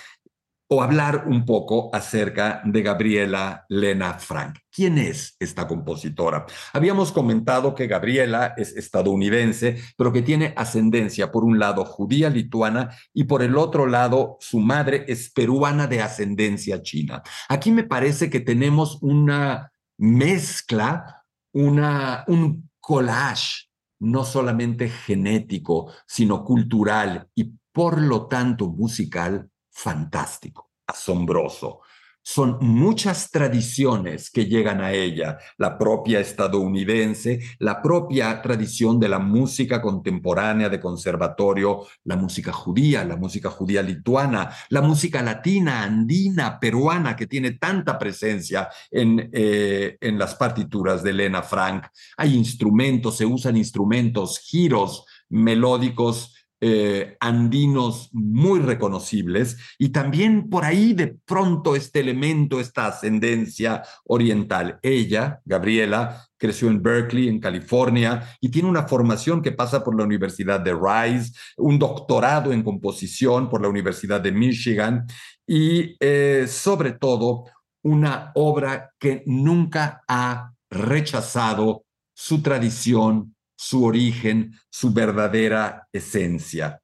o 0.68 0.82
hablar 0.82 1.24
un 1.26 1.44
poco 1.44 1.94
acerca 1.94 2.62
de 2.64 2.82
Gabriela 2.82 3.66
Lena 3.68 4.14
Frank. 4.18 4.58
¿Quién 4.70 4.96
es 4.96 5.36
esta 5.38 5.66
compositora? 5.66 6.46
Habíamos 6.72 7.12
comentado 7.12 7.74
que 7.74 7.86
Gabriela 7.86 8.54
es 8.56 8.74
estadounidense, 8.74 9.78
pero 9.98 10.12
que 10.12 10.22
tiene 10.22 10.54
ascendencia 10.56 11.30
por 11.30 11.44
un 11.44 11.58
lado 11.58 11.84
judía 11.84 12.30
lituana 12.30 12.96
y 13.12 13.24
por 13.24 13.42
el 13.42 13.58
otro 13.58 13.86
lado 13.86 14.38
su 14.40 14.60
madre 14.60 15.04
es 15.08 15.30
peruana 15.30 15.86
de 15.86 16.00
ascendencia 16.00 16.80
china. 16.80 17.22
Aquí 17.50 17.70
me 17.70 17.84
parece 17.84 18.30
que 18.30 18.40
tenemos 18.40 18.98
una 19.02 19.70
mezcla, 19.98 21.22
una, 21.52 22.24
un 22.28 22.70
collage 22.80 23.71
no 24.02 24.24
solamente 24.24 24.88
genético, 24.88 25.92
sino 26.06 26.44
cultural 26.44 27.28
y 27.34 27.52
por 27.72 28.00
lo 28.00 28.26
tanto 28.26 28.68
musical 28.68 29.48
fantástico, 29.70 30.70
asombroso. 30.86 31.80
Son 32.22 32.58
muchas 32.61 33.30
tradiciones 33.30 34.30
que 34.30 34.46
llegan 34.46 34.80
a 34.80 34.92
ella, 34.92 35.38
la 35.58 35.76
propia 35.76 36.20
estadounidense, 36.20 37.40
la 37.58 37.82
propia 37.82 38.40
tradición 38.40 39.00
de 39.00 39.08
la 39.08 39.18
música 39.18 39.82
contemporánea 39.82 40.68
de 40.68 40.80
conservatorio, 40.80 41.87
la 42.04 42.16
música 42.16 42.52
judía, 42.52 43.04
la 43.04 43.16
música 43.16 43.50
judía 43.50 43.82
lituana, 43.82 44.50
la 44.68 44.82
música 44.82 45.22
latina, 45.22 45.82
andina, 45.82 46.61
peruana, 46.61 47.16
que 47.16 47.26
tiene 47.26 47.52
tanta 47.52 47.98
presencia 47.98 48.68
en, 48.90 49.30
eh, 49.32 49.96
en 50.00 50.18
las 50.18 50.35
partituras 50.37 51.02
de 51.02 51.11
Elena 51.11 51.42
Frank. 51.42 51.87
Hay 52.16 52.35
instrumentos, 52.35 53.16
se 53.16 53.26
usan 53.26 53.56
instrumentos, 53.56 54.38
giros 54.38 55.04
melódicos 55.28 56.35
eh, 56.64 57.16
andinos 57.18 58.09
muy 58.12 58.61
reconocibles 58.61 59.57
y 59.79 59.88
también 59.88 60.48
por 60.48 60.64
ahí 60.64 60.92
de 60.92 61.09
pronto 61.09 61.75
este 61.75 61.98
elemento, 61.98 62.61
esta 62.61 62.87
ascendencia 62.87 63.83
oriental. 64.05 64.79
Ella, 64.81 65.40
Gabriela, 65.44 66.25
creció 66.37 66.68
en 66.68 66.81
Berkeley, 66.81 67.29
en 67.29 67.40
California, 67.40 68.37
y 68.40 68.48
tiene 68.48 68.68
una 68.68 68.87
formación 68.87 69.42
que 69.42 69.51
pasa 69.51 69.83
por 69.83 69.96
la 69.96 70.05
Universidad 70.05 70.61
de 70.61 70.72
Rice, 70.72 71.33
un 71.57 71.81
doctorado 71.81 72.53
en 72.53 72.62
composición 72.62 73.51
por 73.51 73.61
la 73.61 73.68
Universidad 73.68 74.20
de 74.20 74.31
Michigan 74.31 75.05
y 75.44 75.96
eh, 75.98 76.46
sobre 76.46 76.92
todo 76.92 77.46
una 77.83 78.31
obra 78.37 78.92
que 79.01 79.25
nunca 79.27 80.05
ha 80.07 80.53
rechazado 80.70 81.85
su 82.14 82.40
tradición, 82.40 83.32
su 83.62 83.85
origen, 83.85 84.55
su 84.70 84.92
verdadera 84.92 85.87
esencia. 85.92 86.83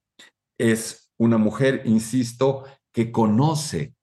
Es 0.57 1.11
una 1.17 1.37
mujer, 1.37 1.81
insisto, 1.83 2.63
que 2.93 3.11
conoce, 3.11 3.95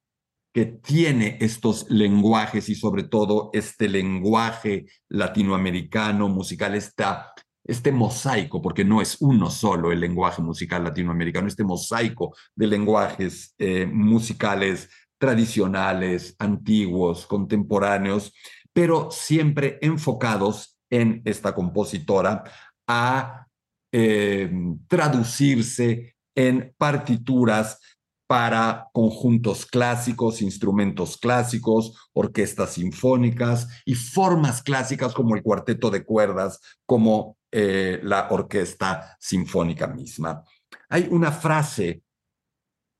que 0.52 0.66
tiene 0.66 1.38
estos 1.40 1.88
lenguajes 1.88 2.68
y 2.68 2.74
sobre 2.74 3.04
todo 3.04 3.48
este 3.54 3.88
lenguaje 3.88 4.84
latinoamericano 5.08 6.28
musical, 6.28 6.74
esta, 6.74 7.32
este 7.64 7.92
mosaico, 7.92 8.60
porque 8.60 8.84
no 8.84 9.00
es 9.00 9.16
uno 9.20 9.50
solo 9.50 9.90
el 9.90 10.00
lenguaje 10.00 10.42
musical 10.42 10.84
latinoamericano, 10.84 11.48
este 11.48 11.64
mosaico 11.64 12.36
de 12.54 12.66
lenguajes 12.66 13.54
eh, 13.56 13.86
musicales 13.86 14.90
tradicionales, 15.18 16.36
antiguos, 16.38 17.26
contemporáneos, 17.26 18.34
pero 18.74 19.10
siempre 19.10 19.78
enfocados 19.80 20.75
en 20.90 21.22
esta 21.24 21.54
compositora 21.54 22.44
a 22.86 23.46
eh, 23.92 24.50
traducirse 24.88 26.16
en 26.34 26.74
partituras 26.76 27.78
para 28.26 28.88
conjuntos 28.92 29.66
clásicos, 29.66 30.42
instrumentos 30.42 31.16
clásicos, 31.16 32.10
orquestas 32.12 32.74
sinfónicas 32.74 33.68
y 33.84 33.94
formas 33.94 34.62
clásicas 34.62 35.14
como 35.14 35.36
el 35.36 35.42
cuarteto 35.42 35.90
de 35.90 36.04
cuerdas, 36.04 36.60
como 36.84 37.36
eh, 37.52 38.00
la 38.02 38.28
orquesta 38.30 39.16
sinfónica 39.20 39.86
misma. 39.86 40.42
Hay 40.88 41.08
una 41.10 41.30
frase 41.30 42.02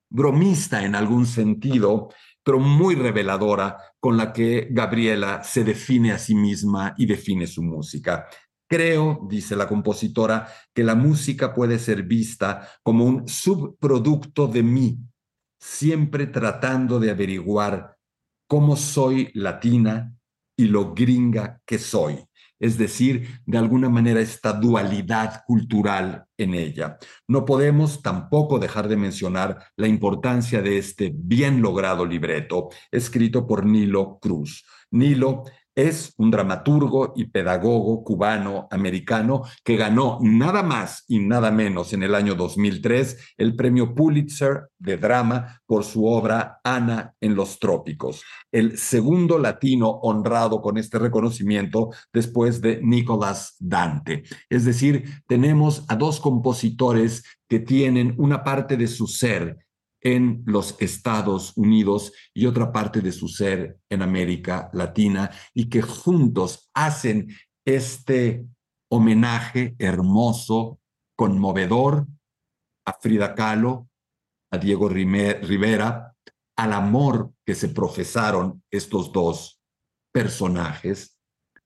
bromista 0.09 0.85
en 0.85 0.95
algún 0.95 1.27
sentido, 1.27 2.11
pero 2.47 2.61
muy 2.61 2.95
reveladora, 2.95 3.77
con 3.99 4.17
la 4.17 4.33
que 4.33 4.69
Gabriela 4.71 5.43
se 5.43 5.65
define 5.65 6.13
a 6.13 6.19
sí 6.19 6.37
misma 6.37 6.95
y 6.97 7.05
define 7.05 7.45
su 7.45 7.61
música. 7.61 8.29
Creo, 8.71 9.27
dice 9.29 9.57
la 9.57 9.67
compositora, 9.67 10.47
que 10.73 10.85
la 10.85 10.95
música 10.95 11.53
puede 11.53 11.81
ser 11.81 12.05
vista 12.05 12.69
como 12.85 13.05
un 13.05 13.27
subproducto 13.27 14.47
de 14.47 14.63
mí, 14.63 14.97
siempre 15.61 16.29
tratando 16.29 17.01
de 17.01 17.11
averiguar 17.11 17.97
cómo 18.47 18.77
soy 18.77 19.33
latina 19.35 20.17
y 20.57 20.67
lo 20.67 20.95
gringa 20.95 21.61
que 21.67 21.81
soy. 21.81 22.26
Es 22.59 22.79
decir, 22.79 23.41
de 23.47 23.59
alguna 23.59 23.89
manera 23.89 24.21
esta 24.21 24.53
dualidad 24.53 25.43
cultural 25.47 26.25
en 26.37 26.55
ella. 26.55 26.99
No 27.29 27.45
podemos 27.45 28.03
tampoco 28.03 28.59
dejar 28.59 28.89
de 28.89 28.97
mencionar 28.97 29.67
la 29.77 29.89
importancia 29.89 30.63
de 30.63 30.79
este 30.79 31.13
bien 31.15 31.63
logrado 31.63 32.07
libreto 32.07 32.69
escrito 32.91 33.47
por 33.47 33.67
Nilo 33.67 34.19
Cruz. 34.21 34.65
Nilo 34.91 35.45
es 35.77 36.15
un 36.17 36.31
dramaturgo 36.31 37.13
y 37.15 37.27
pedagogo 37.27 38.03
cubano-americano 38.03 39.43
que 39.63 39.77
ganó 39.77 40.19
nada 40.23 40.63
más 40.63 41.05
y 41.07 41.19
nada 41.19 41.51
menos 41.51 41.93
en 41.93 42.03
el 42.03 42.15
año 42.15 42.35
2003 42.35 43.35
el 43.37 43.55
premio 43.55 43.95
Pulitzer 43.95 44.71
de 44.79 44.97
drama 44.97 45.61
por 45.67 45.85
su 45.85 46.07
obra 46.07 46.61
Ana 46.65 47.15
en 47.21 47.35
los 47.35 47.59
trópicos, 47.59 48.23
el 48.51 48.79
segundo 48.79 49.39
latino 49.39 49.91
honrado 49.91 50.63
con 50.63 50.79
este 50.79 50.99
reconocimiento 50.99 51.91
después 52.13 52.61
de 52.63 52.81
Nicolás 52.83 53.57
Dante. 53.59 54.25
Es 54.49 54.65
decir, 54.65 55.23
tenemos 55.27 55.85
a 55.89 55.97
dos 55.97 56.21
compositores 56.21 57.23
que 57.49 57.61
tienen 57.61 58.15
una 58.17 58.43
parte 58.43 58.77
de 58.77 58.87
su 58.87 59.07
ser 59.07 59.66
en 60.07 60.45
los 60.47 60.77
Estados 60.79 61.53
Unidos 61.57 62.13
y 62.33 62.47
otra 62.47 62.71
parte 62.71 63.01
de 63.01 63.11
su 63.11 63.27
ser 63.27 63.81
en 63.91 64.03
América 64.03 64.71
Latina 64.73 65.33
y 65.53 65.69
que 65.69 65.83
juntos 65.83 66.71
hacen 66.75 67.35
este 67.67 68.47
homenaje 68.89 69.75
hermoso, 69.81 70.79
conmovedor 71.17 72.07
a 72.87 72.93
Frida 72.93 73.35
Kahlo, 73.35 73.89
a 74.53 74.59
Diego 74.59 74.89
Rivera, 74.89 76.15
al 76.57 76.73
amor 76.73 77.33
que 77.45 77.57
se 77.57 77.71
profesaron 77.71 78.63
estos 78.71 79.11
dos 79.11 79.61
personajes, 80.15 81.19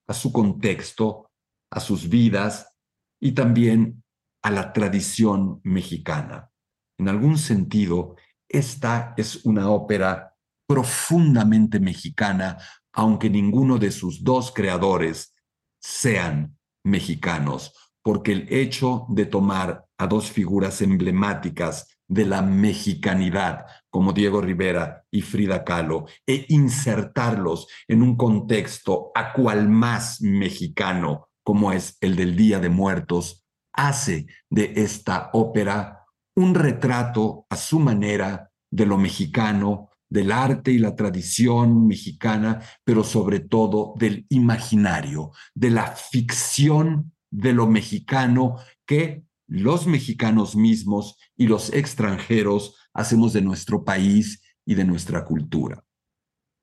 a 0.09 0.15
su 0.15 0.33
contexto, 0.33 1.31
a 1.71 1.79
sus 1.79 2.09
vidas 2.09 2.75
y 3.21 3.33
también 3.33 4.03
a 4.43 4.51
la 4.51 4.73
tradición 4.73 5.61
mexicana. 5.63 6.51
En 6.99 7.09
algún 7.09 7.37
sentido, 7.37 8.17
esta 8.51 9.15
es 9.17 9.45
una 9.47 9.71
ópera 9.71 10.37
profundamente 10.67 11.81
mexicana, 11.81 12.59
aunque 12.93 13.31
ninguno 13.31 13.79
de 13.79 13.93
sus 13.93 14.23
dos 14.23 14.53
creadores 14.53 15.35
sean 15.81 16.59
mexicanos, 16.85 17.73
porque 18.03 18.33
el 18.33 18.53
hecho 18.53 19.07
de 19.09 19.27
tomar 19.27 19.87
a 19.99 20.07
dos 20.07 20.31
figuras 20.31 20.83
emblemáticas 20.83 21.99
de 22.09 22.27
la 22.27 22.43
mexicanidad, 22.43 23.67
como 23.89 24.13
Diego 24.13 24.41
Rivera 24.41 25.05
y 25.13 25.23
Frida 25.23 25.63
Kahlo, 25.63 26.07
e 26.27 26.47
insertarlos 26.49 27.69
en 27.87 28.03
un 28.03 28.17
contexto 28.17 29.13
a 29.15 29.33
cual 29.33 29.69
más 29.69 30.21
mexicano, 30.21 31.29
como 31.45 31.73
es 31.73 31.97
el 32.01 32.17
del 32.17 32.37
Día 32.37 32.59
de 32.59 32.69
Muertos, 32.69 33.47
hace 33.73 34.27
de 34.51 34.73
esta 34.77 35.31
ópera 35.33 36.00
un 36.41 36.55
retrato 36.55 37.47
a 37.51 37.57
su 37.57 37.79
manera 37.79 38.51
de 38.71 38.87
lo 38.87 38.97
mexicano, 38.97 39.91
del 40.09 40.33
arte 40.33 40.73
y 40.73 40.79
la 40.79 40.97
tradición 40.97 41.87
mexicana, 41.87 42.63
pero 42.83 43.05
sobre 43.05 43.41
todo 43.41 43.95
del 43.97 44.27
imaginario, 44.31 45.33
de 45.55 45.71
la 45.71 45.87
ficción 45.93 47.13
de 47.31 47.53
lo 47.53 47.67
mexicano 47.67 48.57
que 48.87 49.23
los 49.47 49.87
mexicanos 49.87 50.57
mismos 50.57 51.17
y 51.37 51.47
los 51.47 51.73
extranjeros 51.73 52.77
hacemos 52.95 53.33
de 53.33 53.43
nuestro 53.43 53.85
país 53.85 54.43
y 54.65 54.75
de 54.75 54.85
nuestra 54.85 55.25
cultura. 55.25 55.85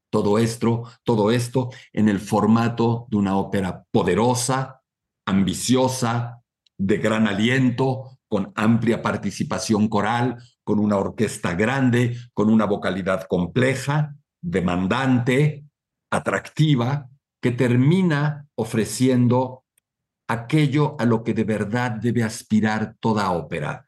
Todo 0.10 0.40
esto, 0.40 0.84
todo 1.04 1.32
esto 1.32 1.70
en 1.94 2.10
el 2.10 2.20
formato 2.20 3.08
de 3.10 3.18
una 3.18 3.38
ópera 3.38 3.86
poderosa, 3.92 4.82
ambiciosa, 5.26 6.42
de 6.78 6.98
gran 6.98 7.28
aliento, 7.28 8.17
con 8.28 8.52
amplia 8.56 9.02
participación 9.02 9.88
coral, 9.88 10.38
con 10.64 10.80
una 10.80 10.98
orquesta 10.98 11.54
grande, 11.54 12.18
con 12.34 12.50
una 12.50 12.66
vocalidad 12.66 13.24
compleja, 13.28 14.16
demandante, 14.42 15.66
atractiva, 16.12 17.10
que 17.42 17.52
termina 17.52 18.48
ofreciendo 18.56 19.64
aquello 20.28 20.96
a 21.00 21.06
lo 21.06 21.24
que 21.24 21.34
de 21.34 21.44
verdad 21.44 21.92
debe 21.92 22.24
aspirar 22.24 22.96
toda 23.00 23.32
ópera, 23.32 23.86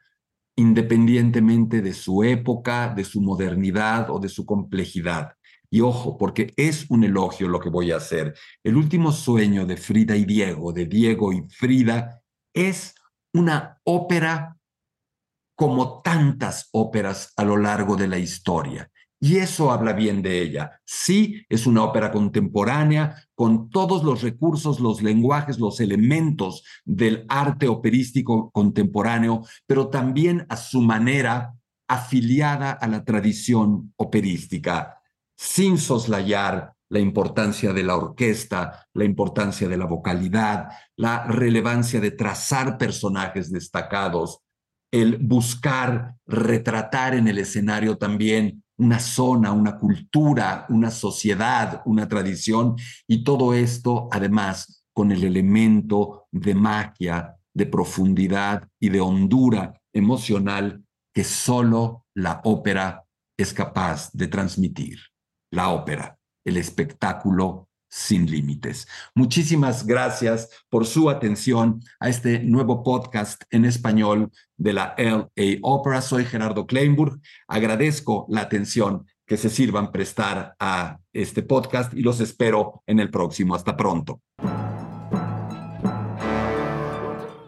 independientemente 0.56 1.82
de 1.82 1.92
su 1.92 2.24
época, 2.24 2.92
de 2.94 3.04
su 3.04 3.20
modernidad 3.20 4.10
o 4.10 4.18
de 4.18 4.28
su 4.28 4.46
complejidad. 4.46 5.32
Y 5.70 5.82
ojo, 5.82 6.16
porque 6.18 6.52
es 6.56 6.86
un 6.88 7.04
elogio 7.04 7.48
lo 7.48 7.60
que 7.60 7.68
voy 7.68 7.92
a 7.92 7.96
hacer. 7.96 8.34
El 8.64 8.76
último 8.76 9.12
sueño 9.12 9.66
de 9.66 9.76
Frida 9.76 10.16
y 10.16 10.24
Diego, 10.24 10.72
de 10.72 10.86
Diego 10.86 11.32
y 11.32 11.42
Frida, 11.48 12.22
es 12.52 12.94
una 13.34 13.80
ópera 13.84 14.56
como 15.56 16.00
tantas 16.00 16.68
óperas 16.72 17.32
a 17.36 17.44
lo 17.44 17.56
largo 17.56 17.96
de 17.96 18.08
la 18.08 18.18
historia. 18.18 18.90
Y 19.22 19.36
eso 19.36 19.70
habla 19.70 19.92
bien 19.92 20.22
de 20.22 20.40
ella. 20.40 20.80
Sí, 20.86 21.44
es 21.50 21.66
una 21.66 21.84
ópera 21.84 22.10
contemporánea 22.10 23.14
con 23.34 23.68
todos 23.68 24.02
los 24.02 24.22
recursos, 24.22 24.80
los 24.80 25.02
lenguajes, 25.02 25.58
los 25.58 25.78
elementos 25.80 26.64
del 26.86 27.26
arte 27.28 27.68
operístico 27.68 28.50
contemporáneo, 28.50 29.42
pero 29.66 29.88
también 29.88 30.46
a 30.48 30.56
su 30.56 30.80
manera 30.80 31.54
afiliada 31.86 32.70
a 32.70 32.88
la 32.88 33.04
tradición 33.04 33.92
operística, 33.96 35.02
sin 35.36 35.76
soslayar 35.76 36.72
la 36.90 36.98
importancia 36.98 37.72
de 37.72 37.84
la 37.84 37.96
orquesta, 37.96 38.86
la 38.94 39.04
importancia 39.04 39.68
de 39.68 39.76
la 39.76 39.86
vocalidad, 39.86 40.68
la 40.96 41.24
relevancia 41.24 42.00
de 42.00 42.10
trazar 42.10 42.76
personajes 42.76 43.50
destacados, 43.50 44.40
el 44.92 45.18
buscar 45.18 46.16
retratar 46.26 47.14
en 47.14 47.28
el 47.28 47.38
escenario 47.38 47.96
también 47.96 48.64
una 48.76 48.98
zona, 48.98 49.52
una 49.52 49.78
cultura, 49.78 50.66
una 50.68 50.90
sociedad, 50.90 51.82
una 51.84 52.08
tradición, 52.08 52.76
y 53.06 53.22
todo 53.22 53.54
esto 53.54 54.08
además 54.10 54.82
con 54.92 55.12
el 55.12 55.22
elemento 55.22 56.26
de 56.32 56.54
magia, 56.54 57.36
de 57.54 57.66
profundidad 57.66 58.68
y 58.80 58.88
de 58.88 59.00
hondura 59.00 59.80
emocional 59.92 60.82
que 61.14 61.24
solo 61.24 62.06
la 62.14 62.40
ópera 62.44 63.04
es 63.38 63.52
capaz 63.52 64.10
de 64.12 64.28
transmitir. 64.28 64.98
La 65.52 65.70
ópera, 65.70 66.19
el 66.44 66.56
espectáculo 66.56 67.68
sin 67.90 68.30
límites. 68.30 68.86
Muchísimas 69.14 69.84
gracias 69.84 70.48
por 70.68 70.86
su 70.86 71.10
atención 71.10 71.80
a 71.98 72.08
este 72.08 72.38
nuevo 72.38 72.82
podcast 72.82 73.42
en 73.50 73.64
español 73.64 74.30
de 74.56 74.72
la 74.72 74.94
LA 74.96 75.58
Opera. 75.62 76.00
Soy 76.00 76.24
Gerardo 76.24 76.66
Kleinburg. 76.66 77.20
Agradezco 77.48 78.26
la 78.28 78.42
atención 78.42 79.06
que 79.26 79.36
se 79.36 79.50
sirvan 79.50 79.92
prestar 79.92 80.54
a 80.58 80.98
este 81.12 81.42
podcast 81.42 81.92
y 81.94 82.02
los 82.02 82.20
espero 82.20 82.82
en 82.86 83.00
el 83.00 83.10
próximo. 83.10 83.54
Hasta 83.54 83.76
pronto. 83.76 84.20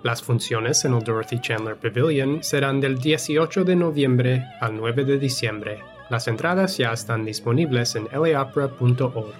Las 0.02 0.20
funciones 0.20 0.84
en 0.84 0.94
el 0.94 1.04
Dorothy 1.04 1.40
Chandler 1.40 1.76
Pavilion 1.76 2.42
serán 2.42 2.80
del 2.80 2.98
18 2.98 3.62
de 3.62 3.76
noviembre 3.76 4.44
al 4.60 4.76
9 4.76 5.04
de 5.04 5.18
diciembre. 5.18 5.78
Las 6.12 6.28
entradas 6.28 6.76
ya 6.76 6.92
están 6.92 7.24
disponibles 7.24 7.96
en 7.96 8.06
laopera.org. 8.12 9.32